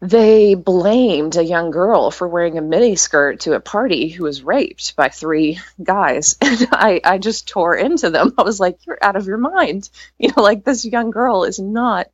[0.00, 4.42] they blamed a young girl for wearing a mini skirt to a party who was
[4.42, 6.36] raped by three guys.
[6.42, 8.34] And I, I just tore into them.
[8.36, 9.88] I was like, You're out of your mind.
[10.18, 12.08] You know, like this young girl is not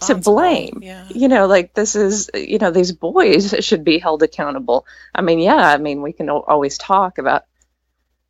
[0.00, 0.80] to blame.
[0.82, 1.06] Yeah.
[1.10, 4.86] You know, like this is, you know, these boys should be held accountable.
[5.14, 7.44] I mean, yeah, I mean, we can always talk about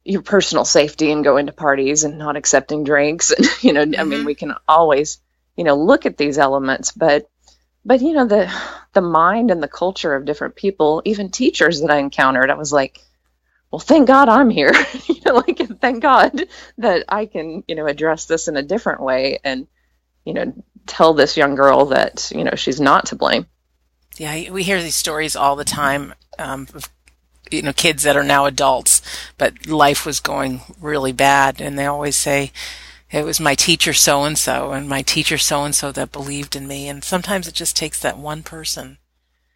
[0.09, 4.01] your personal safety and going to parties and not accepting drinks and you know mm-hmm.
[4.01, 4.27] i mean mm-hmm.
[4.27, 5.18] we can always
[5.57, 7.31] you know look at these elements but
[7.85, 8.51] but you know the
[8.94, 12.73] the mind and the culture of different people even teachers that i encountered i was
[12.73, 13.01] like
[13.71, 14.73] well thank god i'm here
[15.07, 16.47] you know like thank god
[16.79, 19.66] that i can you know address this in a different way and
[20.25, 20.53] you know
[20.87, 23.47] tell this young girl that you know she's not to blame
[24.16, 26.88] yeah we hear these stories all the time um, of
[27.50, 29.02] you know, kids that are now adults,
[29.37, 31.61] but life was going really bad.
[31.61, 32.52] And they always say,
[33.11, 36.54] it was my teacher so and so and my teacher so and so that believed
[36.56, 36.88] in me.
[36.88, 38.98] And sometimes it just takes that one person.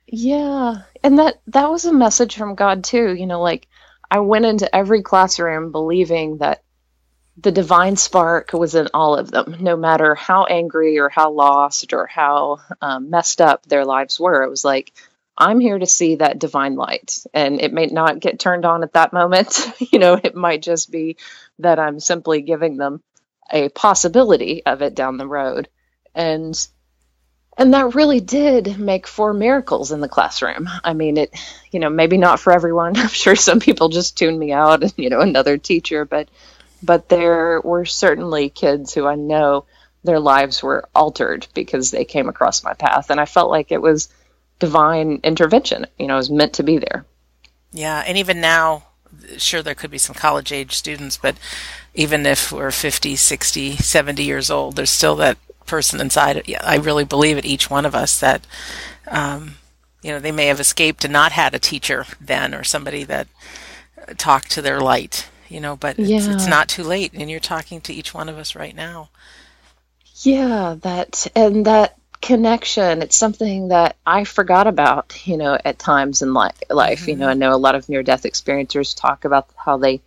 [0.07, 0.83] Yeah.
[1.03, 3.15] And that, that was a message from God too.
[3.15, 3.69] You know, like
[4.11, 6.63] I went into every classroom believing that
[7.39, 11.95] the divine spark was in all of them, no matter how angry or how lost
[11.95, 14.43] or how um, messed up their lives were.
[14.43, 14.93] It was like,
[15.43, 17.19] I'm here to see that divine light.
[17.35, 19.67] And it may not get turned on at that moment.
[19.93, 21.17] you know, it might just be
[21.59, 23.03] that I'm simply giving them
[23.51, 25.69] a possibility of it down the road.
[26.15, 26.57] And
[27.59, 30.71] and that really did make four miracles in the classroom.
[30.85, 31.35] I mean, it,
[31.71, 32.97] you know, maybe not for everyone.
[32.97, 36.31] I'm sure some people just tuned me out and, you know, another teacher, but,
[36.83, 39.67] but there were certainly kids who I know
[40.03, 43.11] their lives were altered because they came across my path.
[43.11, 44.09] And I felt like it was
[44.63, 45.87] divine intervention.
[45.99, 47.05] You know, it was meant to be there.
[47.73, 48.05] Yeah.
[48.07, 48.85] And even now,
[49.39, 51.37] sure, there could be some college age students, but
[51.95, 56.45] even if we're 50, 60, 70 years old, there's still that person inside.
[56.61, 58.47] I really believe it, each one of us, that,
[59.09, 59.57] um,
[60.01, 63.27] you know, they may have escaped and not had a teacher then or somebody that
[64.17, 66.19] talked to their light, you know, but yeah.
[66.19, 67.13] it's, it's not too late.
[67.15, 69.09] And you're talking to each one of us right now.
[70.25, 73.03] Yeah, that and that connection.
[73.03, 77.01] It's something that i forgot about you know at times in li- life.
[77.01, 77.11] Mm-hmm.
[77.11, 80.01] you know i know a lot of near death experiencers talk about how they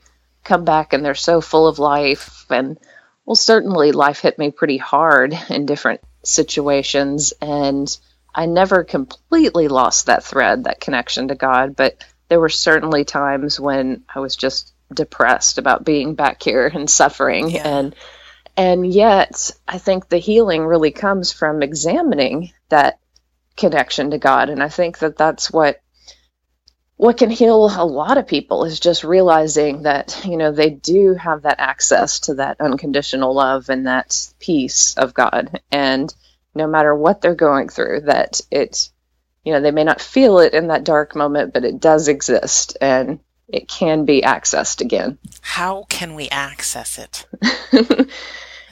[0.44, 2.46] come back and they're so full of life.
[2.50, 2.80] And
[3.26, 7.34] well certainly life hit me pretty hard in different situations.
[7.42, 7.96] And
[8.34, 11.76] i never completely lost that thread that connection to god.
[11.76, 16.90] But there were certainly times when i was just depressed about being back here and
[16.90, 17.50] suffering.
[17.50, 17.68] Yeah.
[17.68, 17.96] and
[18.58, 23.00] and yet, I think the healing really comes from examining that
[23.58, 24.50] connection to God.
[24.50, 25.82] And I think that that's what
[26.98, 31.14] what can heal a lot of people is just realizing that you know they do
[31.14, 36.14] have that access to that unconditional love and that peace of God and
[36.54, 38.90] no matter what they're going through that it
[39.44, 42.78] you know they may not feel it in that dark moment but it does exist
[42.80, 45.18] and it can be accessed again.
[45.42, 47.28] How can we access it?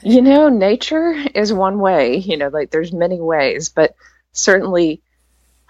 [0.06, 3.96] You know, nature is one way, you know, like there's many ways, but
[4.32, 5.00] certainly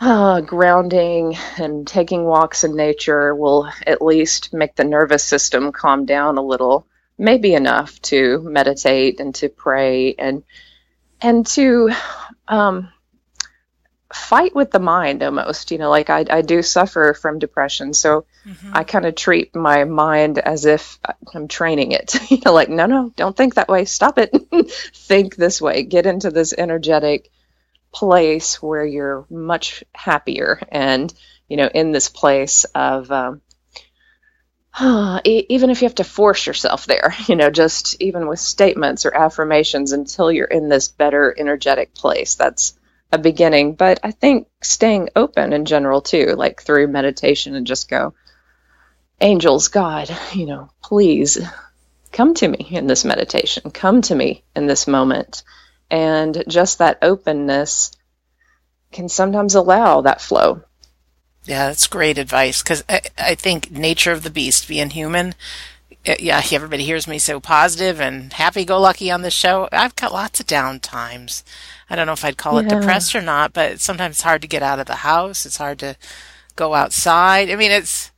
[0.01, 6.05] uh, grounding and taking walks in nature will at least make the nervous system calm
[6.05, 6.85] down a little,
[7.17, 10.43] maybe enough to meditate and to pray and
[11.21, 11.93] and to
[12.49, 12.93] um,
[14.14, 18.27] fight with the mind almost you know like i, I do suffer from depression so
[18.46, 18.70] mm-hmm.
[18.72, 20.98] i kind of treat my mind as if
[21.35, 24.33] i'm training it you know like no no don't think that way stop it
[24.94, 27.31] think this way get into this energetic
[27.92, 31.12] place where you're much happier and
[31.48, 33.40] you know in this place of um,
[35.24, 39.14] even if you have to force yourself there, you know, just even with statements or
[39.14, 42.35] affirmations until you're in this better energetic place.
[42.35, 42.74] That's
[43.14, 47.88] a beginning, but I think staying open in general too, like through meditation and just
[47.88, 48.14] go,
[49.20, 51.38] angels, God, you know, please
[52.12, 55.44] come to me in this meditation, come to me in this moment.
[55.90, 57.92] And just that openness
[58.92, 60.62] can sometimes allow that flow.
[61.44, 65.35] Yeah, that's great advice because I, I think nature of the beast, being human,
[66.05, 69.68] yeah, everybody hears me so positive and happy go lucky on this show.
[69.73, 71.44] I've got lots of down times.
[71.88, 72.66] I don't know if I'd call yeah.
[72.66, 75.47] it depressed or not, but sometimes it's hard to get out of the house.
[75.47, 75.97] It's hard to
[76.57, 77.51] go outside.
[77.51, 78.11] I mean, it's,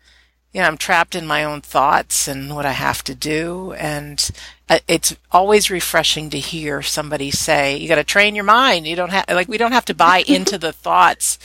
[0.52, 3.72] you know, I'm trapped in my own thoughts and what I have to do.
[3.74, 4.30] And
[4.68, 8.86] uh, it's always refreshing to hear somebody say, you got to train your mind.
[8.86, 11.38] You don't have, like, we don't have to buy into the thoughts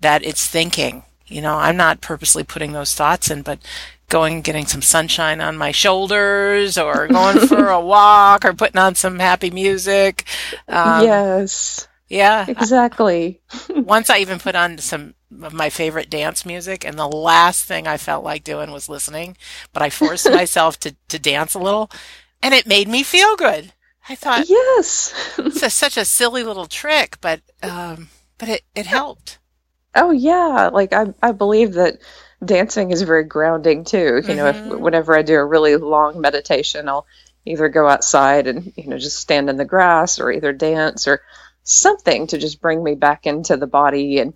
[0.00, 1.04] that it's thinking.
[1.26, 3.58] You know, I'm not purposely putting those thoughts in, but
[4.08, 8.94] going getting some sunshine on my shoulders or going for a walk or putting on
[8.94, 10.24] some happy music.
[10.68, 11.88] Um, yes.
[12.08, 12.44] Yeah.
[12.46, 13.40] Exactly.
[13.70, 17.86] once I even put on some of my favorite dance music and the last thing
[17.86, 19.36] I felt like doing was listening,
[19.72, 21.90] but I forced myself to, to dance a little
[22.42, 23.72] and it made me feel good.
[24.06, 28.84] I thought, yes, it's a, such a silly little trick, but, um, but it, it
[28.84, 29.38] helped.
[29.94, 30.68] Oh yeah.
[30.72, 31.98] Like I, I believe that
[32.44, 33.98] dancing is very grounding too.
[33.98, 34.36] You mm-hmm.
[34.36, 34.80] know, if mm-hmm.
[34.80, 37.06] whenever I do a really long meditation, I'll
[37.44, 41.22] either go outside and you know just stand in the grass or either dance or
[41.62, 44.34] something to just bring me back into the body and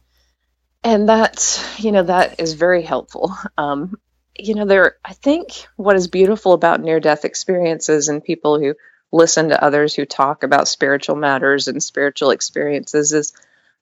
[0.85, 3.35] and that you know that is very helpful.
[3.57, 3.99] Um,
[4.39, 8.75] you know, there I think what is beautiful about near death experiences and people who
[9.11, 13.33] listen to others who talk about spiritual matters and spiritual experiences is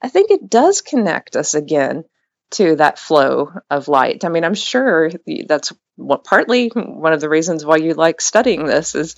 [0.00, 2.04] I think it does connect us again
[2.52, 4.24] to that flow of light.
[4.24, 5.10] I mean, I'm sure
[5.46, 9.16] that's what partly one of the reasons why you like studying this is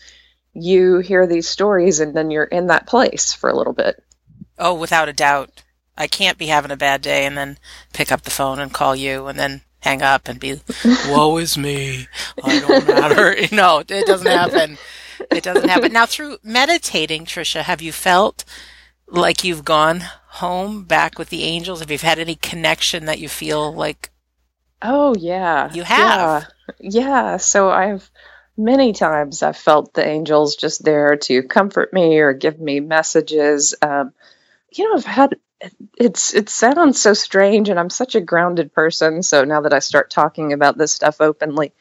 [0.54, 4.02] you hear these stories and then you're in that place for a little bit.
[4.58, 5.62] Oh, without a doubt.
[5.96, 7.58] I can't be having a bad day and then
[7.92, 10.60] pick up the phone and call you and then hang up and be,
[11.08, 12.06] woe is me.
[12.42, 13.36] I don't matter.
[13.52, 14.78] no, it doesn't happen.
[15.30, 15.92] It doesn't happen.
[15.92, 18.44] Now, through meditating, Tricia, have you felt
[19.08, 21.80] like you've gone home back with the angels?
[21.80, 24.10] Have you had any connection that you feel like?
[24.80, 26.46] Oh yeah, you have.
[26.80, 27.36] Yeah, yeah.
[27.38, 28.08] So I've
[28.56, 33.74] many times I've felt the angels just there to comfort me or give me messages.
[33.82, 34.12] Um,
[34.70, 35.36] you know, I've had
[35.98, 39.78] it's it sounds so strange and i'm such a grounded person so now that i
[39.78, 41.72] start talking about this stuff openly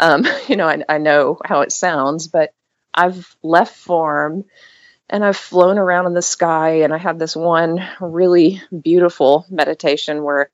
[0.00, 2.52] um, you know I, I know how it sounds but
[2.92, 4.44] i've left form
[5.14, 10.22] and i've flown around in the sky and i had this one really beautiful meditation
[10.22, 10.50] where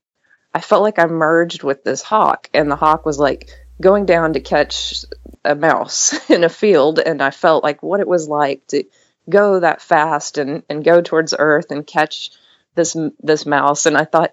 [0.54, 3.50] i felt like i merged with this hawk and the hawk was like
[3.80, 5.04] going down to catch
[5.44, 8.84] a mouse in a field and i felt like what it was like to
[9.30, 12.30] go that fast and, and go towards earth and catch
[12.74, 14.32] this this mouse and I thought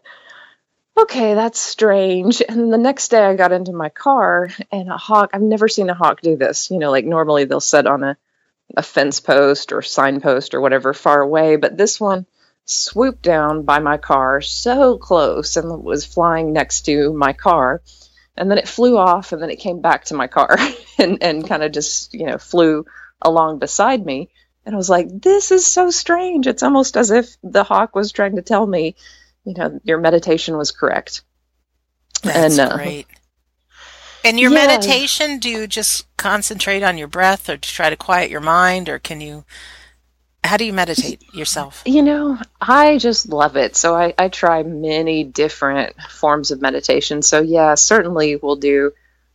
[0.97, 2.41] okay that's strange.
[2.47, 5.89] And the next day I got into my car and a hawk I've never seen
[5.89, 8.17] a hawk do this you know like normally they'll sit on a
[8.76, 12.26] a fence post or signpost or whatever far away but this one
[12.65, 17.82] swooped down by my car so close and was flying next to my car
[18.36, 20.57] and then it flew off and then it came back to my car
[20.97, 22.86] and and kind of just you know flew
[23.22, 24.30] along beside me
[24.68, 26.45] and I was like, this is so strange.
[26.45, 28.97] It's almost as if the hawk was trying to tell me,
[29.45, 31.22] you know, your meditation was correct.
[32.22, 33.07] That's and, uh, great.
[34.28, 34.67] And your yeah.
[34.67, 38.89] meditation, do you just concentrate on your breath or to try to quiet your mind
[38.89, 39.45] or can you
[40.43, 41.84] how do you meditate yourself?
[41.86, 43.75] You know, I just love it.
[43.75, 47.21] So I, I try many different forms of meditation.
[47.21, 48.91] So yeah, certainly we'll do,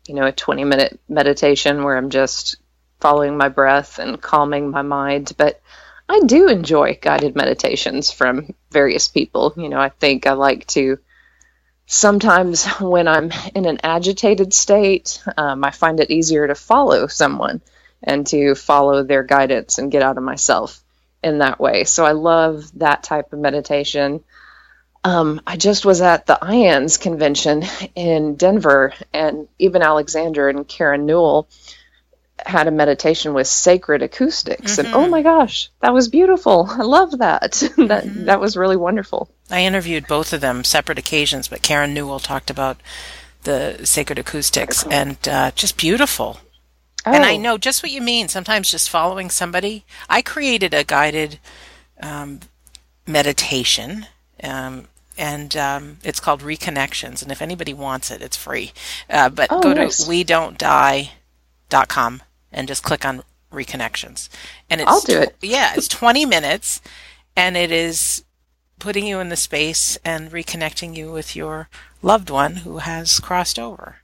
[0.07, 2.57] you know, a 20 minute meditation where I'm just
[3.01, 5.33] following my breath and calming my mind.
[5.37, 5.61] But
[6.09, 9.55] I do enjoy guided meditations from various people.
[9.57, 10.99] You know, I think I like to
[11.87, 17.61] sometimes when I'm in an agitated state, um, I find it easier to follow someone
[18.03, 20.83] and to follow their guidance and get out of myself
[21.23, 21.85] in that way.
[21.85, 24.25] So I love that type of meditation.
[25.05, 27.65] Um, I just was at the IANDS convention
[27.95, 31.49] in Denver, and Eben Alexander and Karen Newell
[32.47, 34.87] had a meditation with sacred acoustics mm-hmm.
[34.87, 35.11] and oh mm-hmm.
[35.11, 38.25] my gosh that was beautiful i love that that mm-hmm.
[38.25, 42.51] that was really wonderful i interviewed both of them separate occasions but karen newell talked
[42.51, 42.79] about
[43.45, 46.39] the sacred acoustics and uh, just beautiful
[47.07, 47.13] oh.
[47.13, 47.39] and i oh.
[47.39, 51.39] know just what you mean sometimes just following somebody i created a guided
[52.01, 52.41] um,
[53.07, 54.07] meditation
[54.43, 54.89] um,
[55.19, 58.73] and um, it's called reconnections and if anybody wants it it's free
[59.11, 60.05] uh, but oh, go nice.
[60.05, 62.23] to we don't die.com
[62.53, 63.23] and just click on
[63.53, 64.29] reconnections.
[64.71, 65.41] And it's I'll do it.
[65.41, 66.81] Tw- yeah, it's 20 minutes
[67.37, 68.25] and it is
[68.79, 71.69] putting you in the space and reconnecting you with your
[72.03, 73.97] loved one who has crossed over.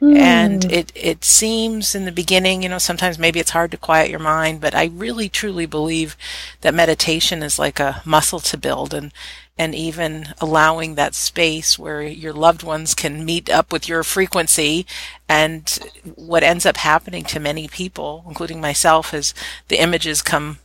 [0.00, 0.18] Mm.
[0.18, 4.10] And it, it seems in the beginning, you know, sometimes maybe it's hard to quiet
[4.10, 6.16] your mind, but I really truly believe
[6.60, 9.12] that meditation is like a muscle to build and,
[9.60, 14.86] and even allowing that space where your loved ones can meet up with your frequency.
[15.28, 15.68] And
[16.14, 19.34] what ends up happening to many people, including myself, is
[19.68, 20.60] the images come,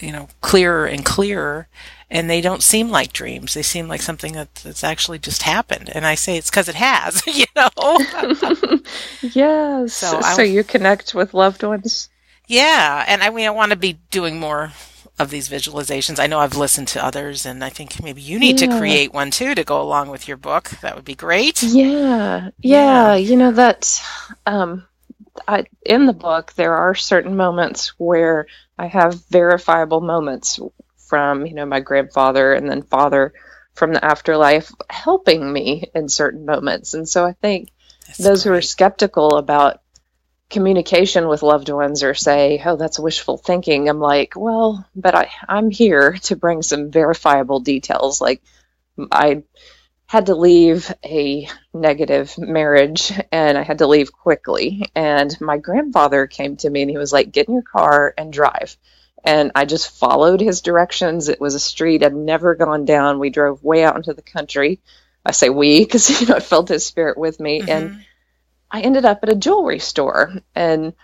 [0.00, 1.68] you know, clearer and clearer
[2.10, 3.54] and they don't seem like dreams.
[3.54, 5.88] They seem like something that, that's actually just happened.
[5.94, 7.70] And I say it's because it has, you know.
[9.22, 9.94] yes.
[9.94, 12.08] So, so you connect with loved ones.
[12.48, 14.72] Yeah, and I mean, I want to be doing more
[15.18, 16.18] of these visualizations.
[16.18, 18.68] I know I've listened to others, and I think maybe you need yeah.
[18.68, 20.70] to create one too to go along with your book.
[20.80, 21.62] That would be great.
[21.62, 23.14] Yeah, yeah.
[23.14, 23.14] yeah.
[23.14, 24.02] You know that
[24.46, 24.86] um,
[25.46, 28.46] I, in the book there are certain moments where
[28.78, 30.58] I have verifiable moments
[30.96, 33.34] from you know my grandfather and then father
[33.74, 37.70] from the afterlife helping me in certain moments, and so I think
[38.06, 38.50] That's those great.
[38.50, 39.81] who are skeptical about
[40.52, 45.30] communication with loved ones or say, oh, that's wishful thinking, I'm like, well, but I,
[45.48, 48.20] I'm here to bring some verifiable details.
[48.20, 48.42] Like,
[49.10, 49.42] I
[50.06, 54.84] had to leave a negative marriage and I had to leave quickly.
[54.94, 58.32] And my grandfather came to me and he was like, get in your car and
[58.32, 58.76] drive.
[59.24, 61.28] And I just followed his directions.
[61.28, 63.18] It was a street I'd never gone down.
[63.18, 64.80] We drove way out into the country.
[65.24, 67.70] I say we because you know I felt his spirit with me, mm-hmm.
[67.70, 68.04] and
[68.72, 70.94] I ended up at a jewelry store and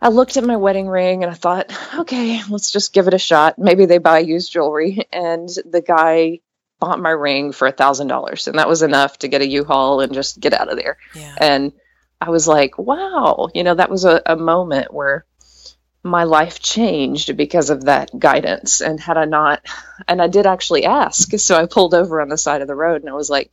[0.00, 3.18] I looked at my wedding ring and I thought, okay, let's just give it a
[3.18, 3.58] shot.
[3.58, 5.06] Maybe they buy used jewelry.
[5.12, 6.40] And the guy
[6.80, 10.00] bought my ring for a thousand dollars, and that was enough to get a U-Haul
[10.00, 10.98] and just get out of there.
[11.14, 11.34] Yeah.
[11.40, 11.72] And
[12.20, 15.24] I was like, wow, you know, that was a, a moment where
[16.02, 18.80] my life changed because of that guidance.
[18.80, 19.62] And had I not,
[20.06, 23.02] and I did actually ask, so I pulled over on the side of the road
[23.02, 23.50] and I was like,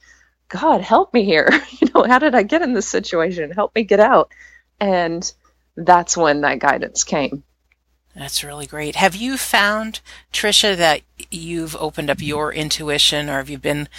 [0.53, 1.49] God, help me here.
[1.81, 3.51] You know, how did I get in this situation?
[3.51, 4.31] Help me get out.
[4.79, 5.29] And
[5.75, 7.43] that's when that guidance came.
[8.15, 8.95] That's really great.
[8.95, 9.99] Have you found,
[10.31, 13.89] Tricia, that you've opened up your intuition or have you been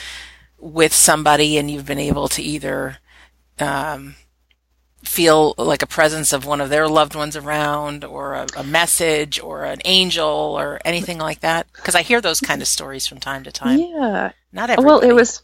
[0.59, 2.99] with somebody and you've been able to either
[3.59, 4.15] um,
[5.03, 9.41] feel like a presence of one of their loved ones around or a, a message
[9.41, 11.67] or an angel or anything like that?
[11.73, 13.79] Because I hear those kind of stories from time to time.
[13.79, 14.33] Yeah.
[14.53, 14.87] Not everybody.
[14.87, 15.43] Well, it was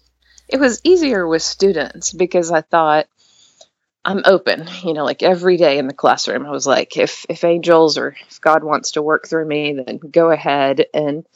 [0.53, 3.07] it was easier with students because I thought
[4.05, 6.47] I'm open, you know, like every day in the classroom.
[6.47, 9.99] I was like, if if angels or if God wants to work through me, then
[9.99, 10.87] go ahead.
[10.95, 11.27] And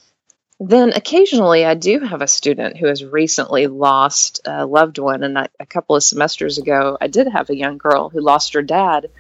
[0.61, 5.39] then occasionally, I do have a student who has recently lost a loved one, and
[5.39, 8.63] I, a couple of semesters ago, I did have a young girl who lost her
[8.63, 9.11] dad.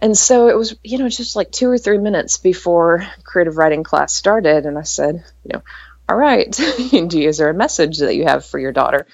[0.00, 3.82] And so it was, you know, just like two or three minutes before creative writing
[3.82, 5.62] class started, and I said, you know,
[6.08, 9.06] all right, is there a message that you have for your daughter?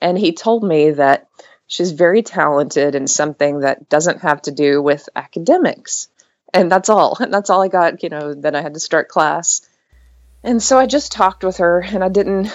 [0.00, 1.28] And he told me that
[1.66, 6.08] she's very talented in something that doesn't have to do with academics.
[6.54, 7.16] And that's all.
[7.20, 9.68] And That's all I got, you know, then I had to start class.
[10.42, 12.50] And so I just talked with her, and I didn't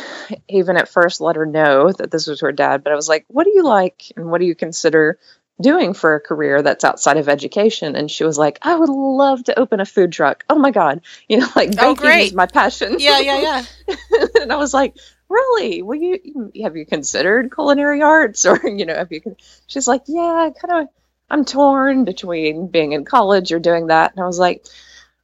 [0.48, 3.26] even at first let her know that this was her dad, but I was like,
[3.28, 5.20] What do you like, and what do you consider
[5.62, 7.96] doing for a career that's outside of education?
[7.96, 10.44] And she was like, I would love to open a food truck.
[10.50, 11.02] Oh my God.
[11.30, 12.26] You know, like Oh, baking great.
[12.28, 12.98] is my passion.
[13.00, 13.40] yeah, yeah,
[13.88, 13.96] yeah.
[14.42, 14.96] and I was like,
[15.30, 15.82] really?
[15.82, 19.22] Well, you have you considered culinary arts, or you know, have you?
[19.22, 19.38] con-"
[19.68, 20.88] She's like, yeah, kind of.
[21.30, 24.64] I'm torn between being in college or doing that, and I was like,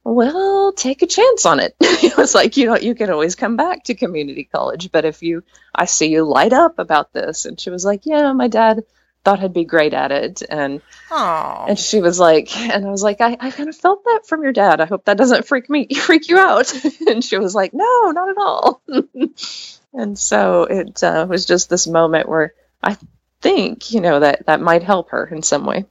[0.02, 1.76] well, take a chance on it.
[1.80, 5.22] it was like, you know, you can always come back to community college, but if
[5.22, 8.82] you, I see you light up about this, and she was like, yeah, my dad
[9.24, 13.02] thought I'd be great at it, and Oh, and she was like, and I was
[13.02, 14.80] like, I, I kind of felt that from your dad.
[14.80, 16.72] I hope that doesn't freak me, freak you out.
[17.06, 18.82] and she was like, no, not at all.
[19.92, 22.96] and so it uh, was just this moment where I
[23.40, 25.84] think, you know, that that might help her in some way.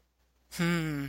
[0.53, 1.07] Hmm.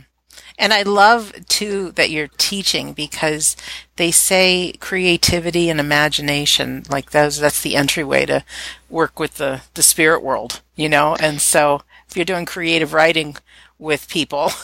[0.57, 3.55] And I love too that you're teaching because
[3.95, 8.43] they say creativity and imagination, like those, that's the entryway to
[8.89, 11.15] work with the, the spirit world, you know?
[11.15, 11.81] And so
[12.11, 13.35] if you're doing creative writing
[13.79, 14.51] with people,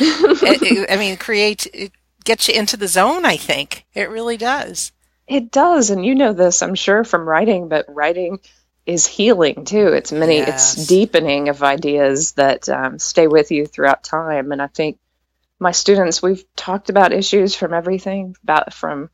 [0.00, 1.92] it, it- I mean, create, it
[2.24, 3.84] gets you into the zone, I think.
[3.94, 4.92] It really does.
[5.26, 8.38] It does, and you know this, I'm sure, from writing, but writing
[8.86, 9.88] is healing too.
[9.88, 10.76] It's many, Yes.
[10.78, 14.50] it's deepening of ideas that um, stay with you throughout time.
[14.52, 14.98] And I think
[15.60, 19.10] my students, we've talked about issues from everything, about from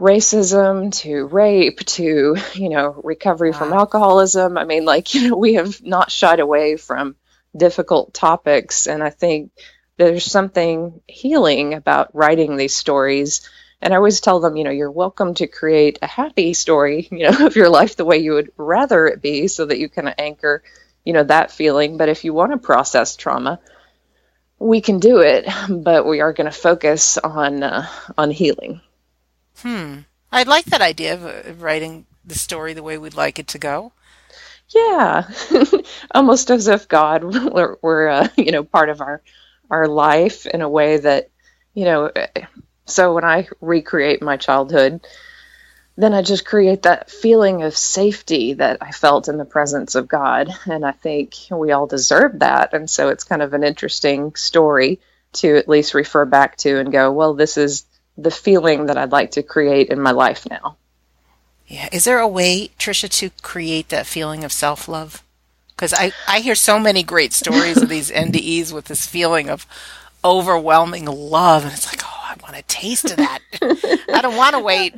[0.00, 4.58] racism to rape to you know recovery from alcoholism.
[4.58, 7.16] I mean, like you know, we have not shied away from
[7.56, 9.52] difficult topics, and I think
[9.96, 13.48] there's something healing about writing these stories
[13.82, 17.30] and I always tell them, you know, you're welcome to create a happy story, you
[17.30, 20.08] know, of your life the way you would rather it be so that you can
[20.08, 20.62] anchor,
[21.04, 21.96] you know, that feeling.
[21.96, 23.58] But if you want to process trauma,
[24.58, 27.86] we can do it, but we are going to focus on uh,
[28.18, 28.82] on healing.
[29.62, 30.00] Hmm.
[30.32, 33.92] I like that idea of writing the story the way we'd like it to go.
[34.68, 35.28] Yeah,
[36.14, 39.22] almost as if God were, were uh, you know, part of our
[39.70, 41.30] our life in a way that,
[41.74, 42.10] you know,
[42.86, 45.00] so when I recreate my childhood,
[45.96, 50.08] then I just create that feeling of safety that I felt in the presence of
[50.08, 52.74] God, and I think we all deserve that.
[52.74, 55.00] And so it's kind of an interesting story
[55.34, 57.84] to at least refer back to and go, well, this is
[58.22, 60.76] the feeling that I'd like to create in my life now.
[61.66, 61.88] Yeah.
[61.92, 65.22] Is there a way, Tricia, to create that feeling of self love?
[65.68, 69.66] Because I, I hear so many great stories of these NDEs with this feeling of
[70.24, 71.64] overwhelming love.
[71.64, 73.40] And it's like, oh, I want a taste of that.
[74.12, 74.94] I don't want to wait.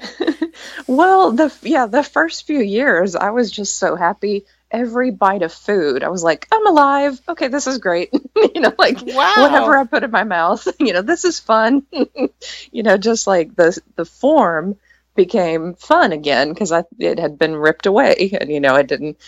[0.87, 4.45] Well, the yeah, the first few years, I was just so happy.
[4.73, 7.20] Every bite of food, I was like, I'm alive.
[7.29, 8.11] Okay, this is great.
[8.37, 9.35] you know, like Wow.
[9.37, 11.87] whatever I put in my mouth, you know, this is fun.
[12.73, 14.77] you know, just like the the form
[15.14, 19.18] became fun again because I it had been ripped away, and you know, I didn't.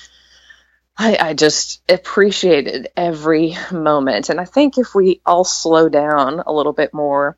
[0.96, 6.52] I, I just appreciated every moment, and I think if we all slow down a
[6.52, 7.36] little bit more,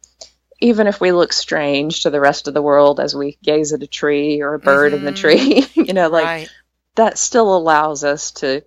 [0.60, 3.82] even if we look strange to the rest of the world as we gaze at
[3.82, 5.16] a tree or a bird in the Mhm.
[5.16, 6.50] tree, you know, like right.
[6.96, 8.62] That still allows us to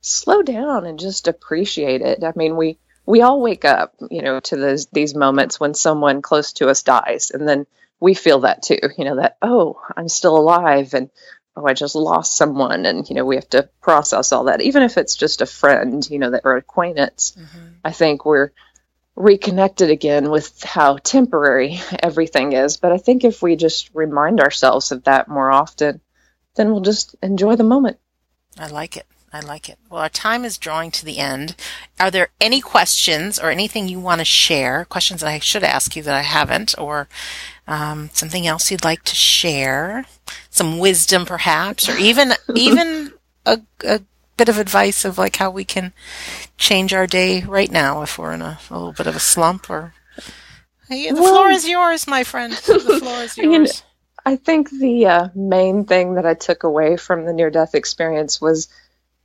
[0.00, 2.24] slow down and just appreciate it.
[2.24, 6.22] I mean, we we all wake up, you know, to those these moments when someone
[6.22, 7.66] close to us dies, and then
[8.00, 11.10] we feel that too, you know, that oh, I'm still alive, and
[11.56, 14.82] oh, I just lost someone, and you know, we have to process all that, even
[14.82, 17.36] if it's just a friend, you know, that or acquaintance.
[17.38, 17.74] Mhm.
[17.84, 18.50] I think we're
[19.16, 22.76] reconnected again with how temporary everything is.
[22.76, 26.00] But I think if we just remind ourselves of that more often,
[26.58, 27.98] then we'll just enjoy the moment.
[28.58, 29.06] I like it.
[29.32, 29.78] I like it.
[29.88, 31.54] Well, our time is drawing to the end.
[32.00, 34.84] Are there any questions or anything you want to share?
[34.86, 37.08] Questions that I should ask you that I haven't, or
[37.66, 40.06] um, something else you'd like to share?
[40.50, 43.12] Some wisdom, perhaps, or even even
[43.44, 44.00] a, a
[44.36, 45.92] bit of advice of like how we can
[46.56, 49.68] change our day right now if we're in a, a little bit of a slump
[49.68, 49.92] or
[50.88, 52.54] hey, the well, floor is yours, my friend.
[52.54, 53.82] The floor is yours.
[54.28, 58.42] I think the uh, main thing that I took away from the near death experience
[58.42, 58.68] was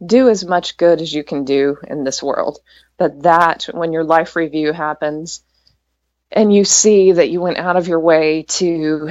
[0.05, 2.59] do as much good as you can do in this world.
[2.99, 5.43] That that when your life review happens
[6.31, 9.09] and you see that you went out of your way to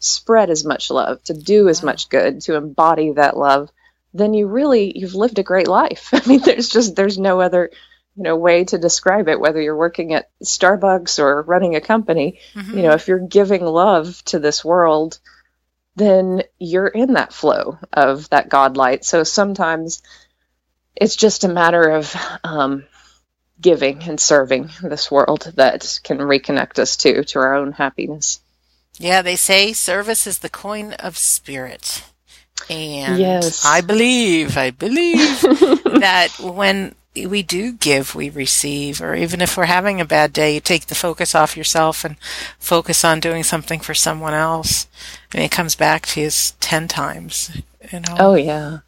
[0.00, 3.70] spread as much love, to do as much good, to embody that love,
[4.12, 6.08] then you really you've lived a great life.
[6.12, 7.70] I mean, there's just there's no other
[8.16, 12.40] you know way to describe it whether you're working at Starbucks or running a company.
[12.54, 12.76] Mm-hmm.
[12.76, 15.18] You know, if you're giving love to this world,
[15.96, 19.04] then you're in that flow of that God light.
[19.04, 20.02] So sometimes
[20.94, 22.84] it's just a matter of um,
[23.60, 28.40] giving and serving this world that can reconnect us to to our own happiness.
[28.98, 32.04] Yeah, they say service is the coin of spirit.
[32.68, 33.64] And yes.
[33.64, 39.66] I believe, I believe that when we do give, we receive, or even if we're
[39.66, 42.16] having a bad day, you take the focus off yourself and
[42.58, 44.86] focus on doing something for someone else.
[45.32, 47.50] And it comes back to you ten times,
[47.92, 48.16] you know?
[48.18, 48.78] Oh, yeah,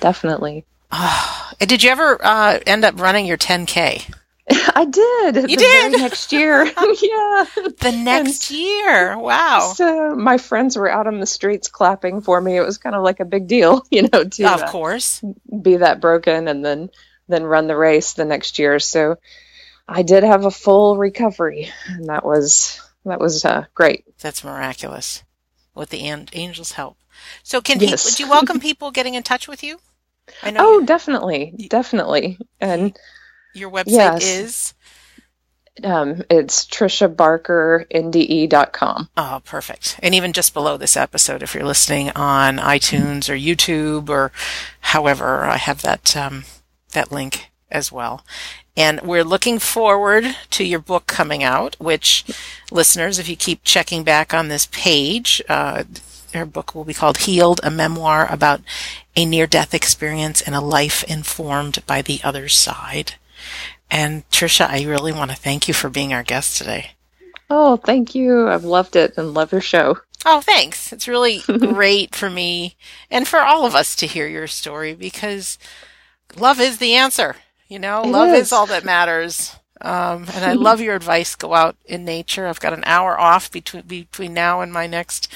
[0.00, 0.64] definitely.
[0.90, 4.14] Oh, did you ever uh, end up running your 10K?
[4.74, 5.50] I did.
[5.50, 6.64] You did next year.
[6.76, 7.46] yeah,
[7.80, 9.18] the next and year.
[9.18, 9.72] Wow.
[9.74, 12.56] So my friends were out on the streets clapping for me.
[12.56, 15.22] It was kind of like a big deal, you know, to of uh, course
[15.62, 16.90] be that broken and then
[17.28, 18.78] then run the race the next year.
[18.78, 19.16] So
[19.88, 24.04] I did have a full recovery, and that was that was uh, great.
[24.18, 25.22] That's miraculous.
[25.74, 26.96] With the angel's help.
[27.42, 28.04] So can yes.
[28.04, 29.78] would you welcome people getting in touch with you?
[30.42, 30.60] I know.
[30.62, 32.96] Oh, definitely, definitely, and
[33.54, 34.24] your website yes.
[34.24, 34.74] is?
[35.82, 39.08] Um, it's TriciaBarkerNDE.com.
[39.16, 39.98] Oh, perfect.
[40.00, 44.30] And even just below this episode, if you're listening on iTunes or YouTube or
[44.80, 46.44] however, I have that, um,
[46.94, 48.24] that link as well.
[48.76, 52.24] And we're looking forward to your book coming out, which
[52.70, 55.84] listeners, if you keep checking back on this page, uh,
[56.32, 58.60] her book will be called Healed, a memoir about
[59.14, 63.14] a near death experience and a life informed by the other side.
[63.90, 66.90] And Tricia, I really want to thank you for being our guest today.
[67.48, 68.48] Oh, thank you.
[68.48, 69.98] I've loved it and love your show.
[70.26, 70.92] Oh, thanks.
[70.92, 72.74] It's really great for me
[73.10, 75.58] and for all of us to hear your story because
[76.36, 77.36] love is the answer.
[77.68, 78.48] You know, it love is.
[78.48, 78.52] is.
[78.52, 79.56] all that matters.
[79.80, 81.34] Um, and I love your advice.
[81.34, 82.46] Go out in nature.
[82.46, 85.28] I've got an hour off between between now and my next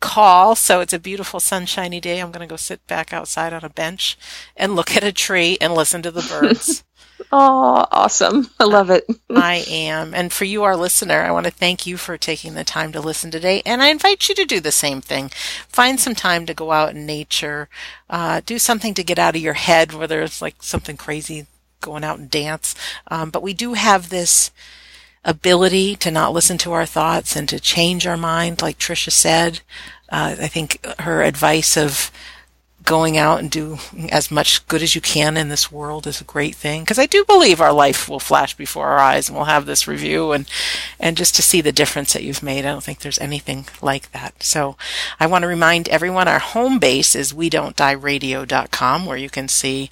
[0.00, 2.20] call, so it's a beautiful sunshiny day.
[2.20, 4.16] I'm going to go sit back outside on a bench
[4.56, 6.84] and look at a tree and listen to the birds.
[7.32, 8.48] Oh, awesome.
[8.60, 9.04] I love it.
[9.30, 10.14] I am.
[10.14, 13.00] And for you, our listener, I want to thank you for taking the time to
[13.00, 13.62] listen today.
[13.66, 15.30] And I invite you to do the same thing.
[15.68, 17.68] Find some time to go out in nature,
[18.08, 21.46] uh, do something to get out of your head, whether it's like something crazy,
[21.80, 22.74] going out and dance.
[23.08, 24.50] Um, but we do have this
[25.24, 29.60] ability to not listen to our thoughts and to change our mind, like Tricia said.
[30.08, 32.12] Uh, I think her advice of
[32.86, 33.78] going out and do
[34.10, 36.80] as much good as you can in this world is a great thing.
[36.82, 39.86] Because I do believe our life will flash before our eyes and we'll have this
[39.86, 40.48] review and
[40.98, 42.64] and just to see the difference that you've made.
[42.64, 44.42] I don't think there's anything like that.
[44.42, 44.76] So
[45.20, 49.28] I want to remind everyone our home base is we don't die radio.com where you
[49.28, 49.90] can see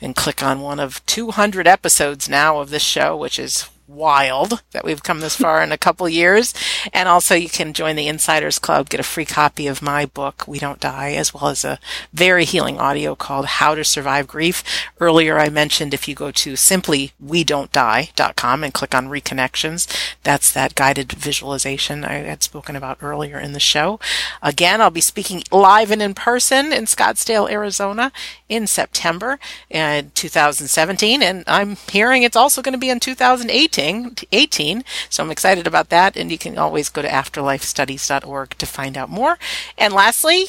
[0.00, 4.84] and click on one of 200 episodes now of this show which is wild that
[4.84, 6.54] we've come this far in a couple years.
[6.92, 10.44] And also you can join the Insiders Club, get a free copy of my book,
[10.46, 11.78] We Don't Die, as well as a
[12.12, 14.64] very healing audio called How to Survive Grief.
[15.00, 19.86] Earlier I mentioned if you go to simply we don't die.com and click on reconnections,
[20.22, 24.00] that's that guided visualization I had spoken about earlier in the show.
[24.42, 28.12] Again, I'll be speaking live and in person in Scottsdale, Arizona
[28.48, 29.38] in September
[29.74, 31.22] uh, in 2017.
[31.22, 34.84] And I'm hearing it's also going to be in 2018 18.
[35.10, 36.16] So I'm excited about that.
[36.16, 39.38] And you can always go to afterlifestudies.org to find out more.
[39.76, 40.46] And lastly,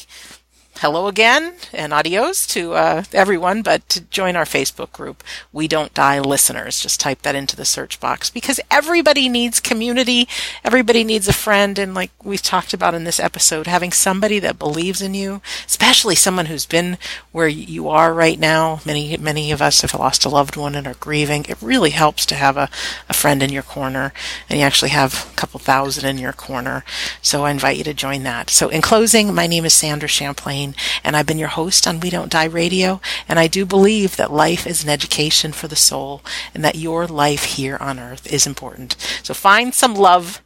[0.80, 5.92] hello again and adios to uh, everyone, but to join our Facebook group, We Don't
[5.92, 6.78] Die Listeners.
[6.78, 10.28] Just type that into the search box because everybody needs community.
[10.62, 11.80] Everybody needs a friend.
[11.80, 16.14] And like we've talked about in this episode, having somebody that believes in you, especially
[16.14, 16.96] someone who's been
[17.32, 18.80] where you are right now.
[18.86, 21.44] Many, many of us have lost a loved one and are grieving.
[21.48, 22.70] It really helps to have a,
[23.08, 24.12] a friend in your corner
[24.48, 26.84] and you actually have a couple thousand in your corner.
[27.20, 28.48] So I invite you to join that.
[28.48, 30.67] So in closing, my name is Sandra Champlain
[31.04, 33.00] and I've been your host on We Don't Die Radio.
[33.28, 36.22] And I do believe that life is an education for the soul
[36.54, 38.96] and that your life here on earth is important.
[39.22, 40.42] So find some love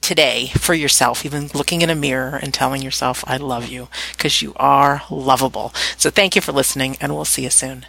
[0.00, 4.40] today for yourself, even looking in a mirror and telling yourself, I love you, because
[4.40, 5.72] you are lovable.
[5.96, 7.86] So thank you for listening, and we'll see you soon.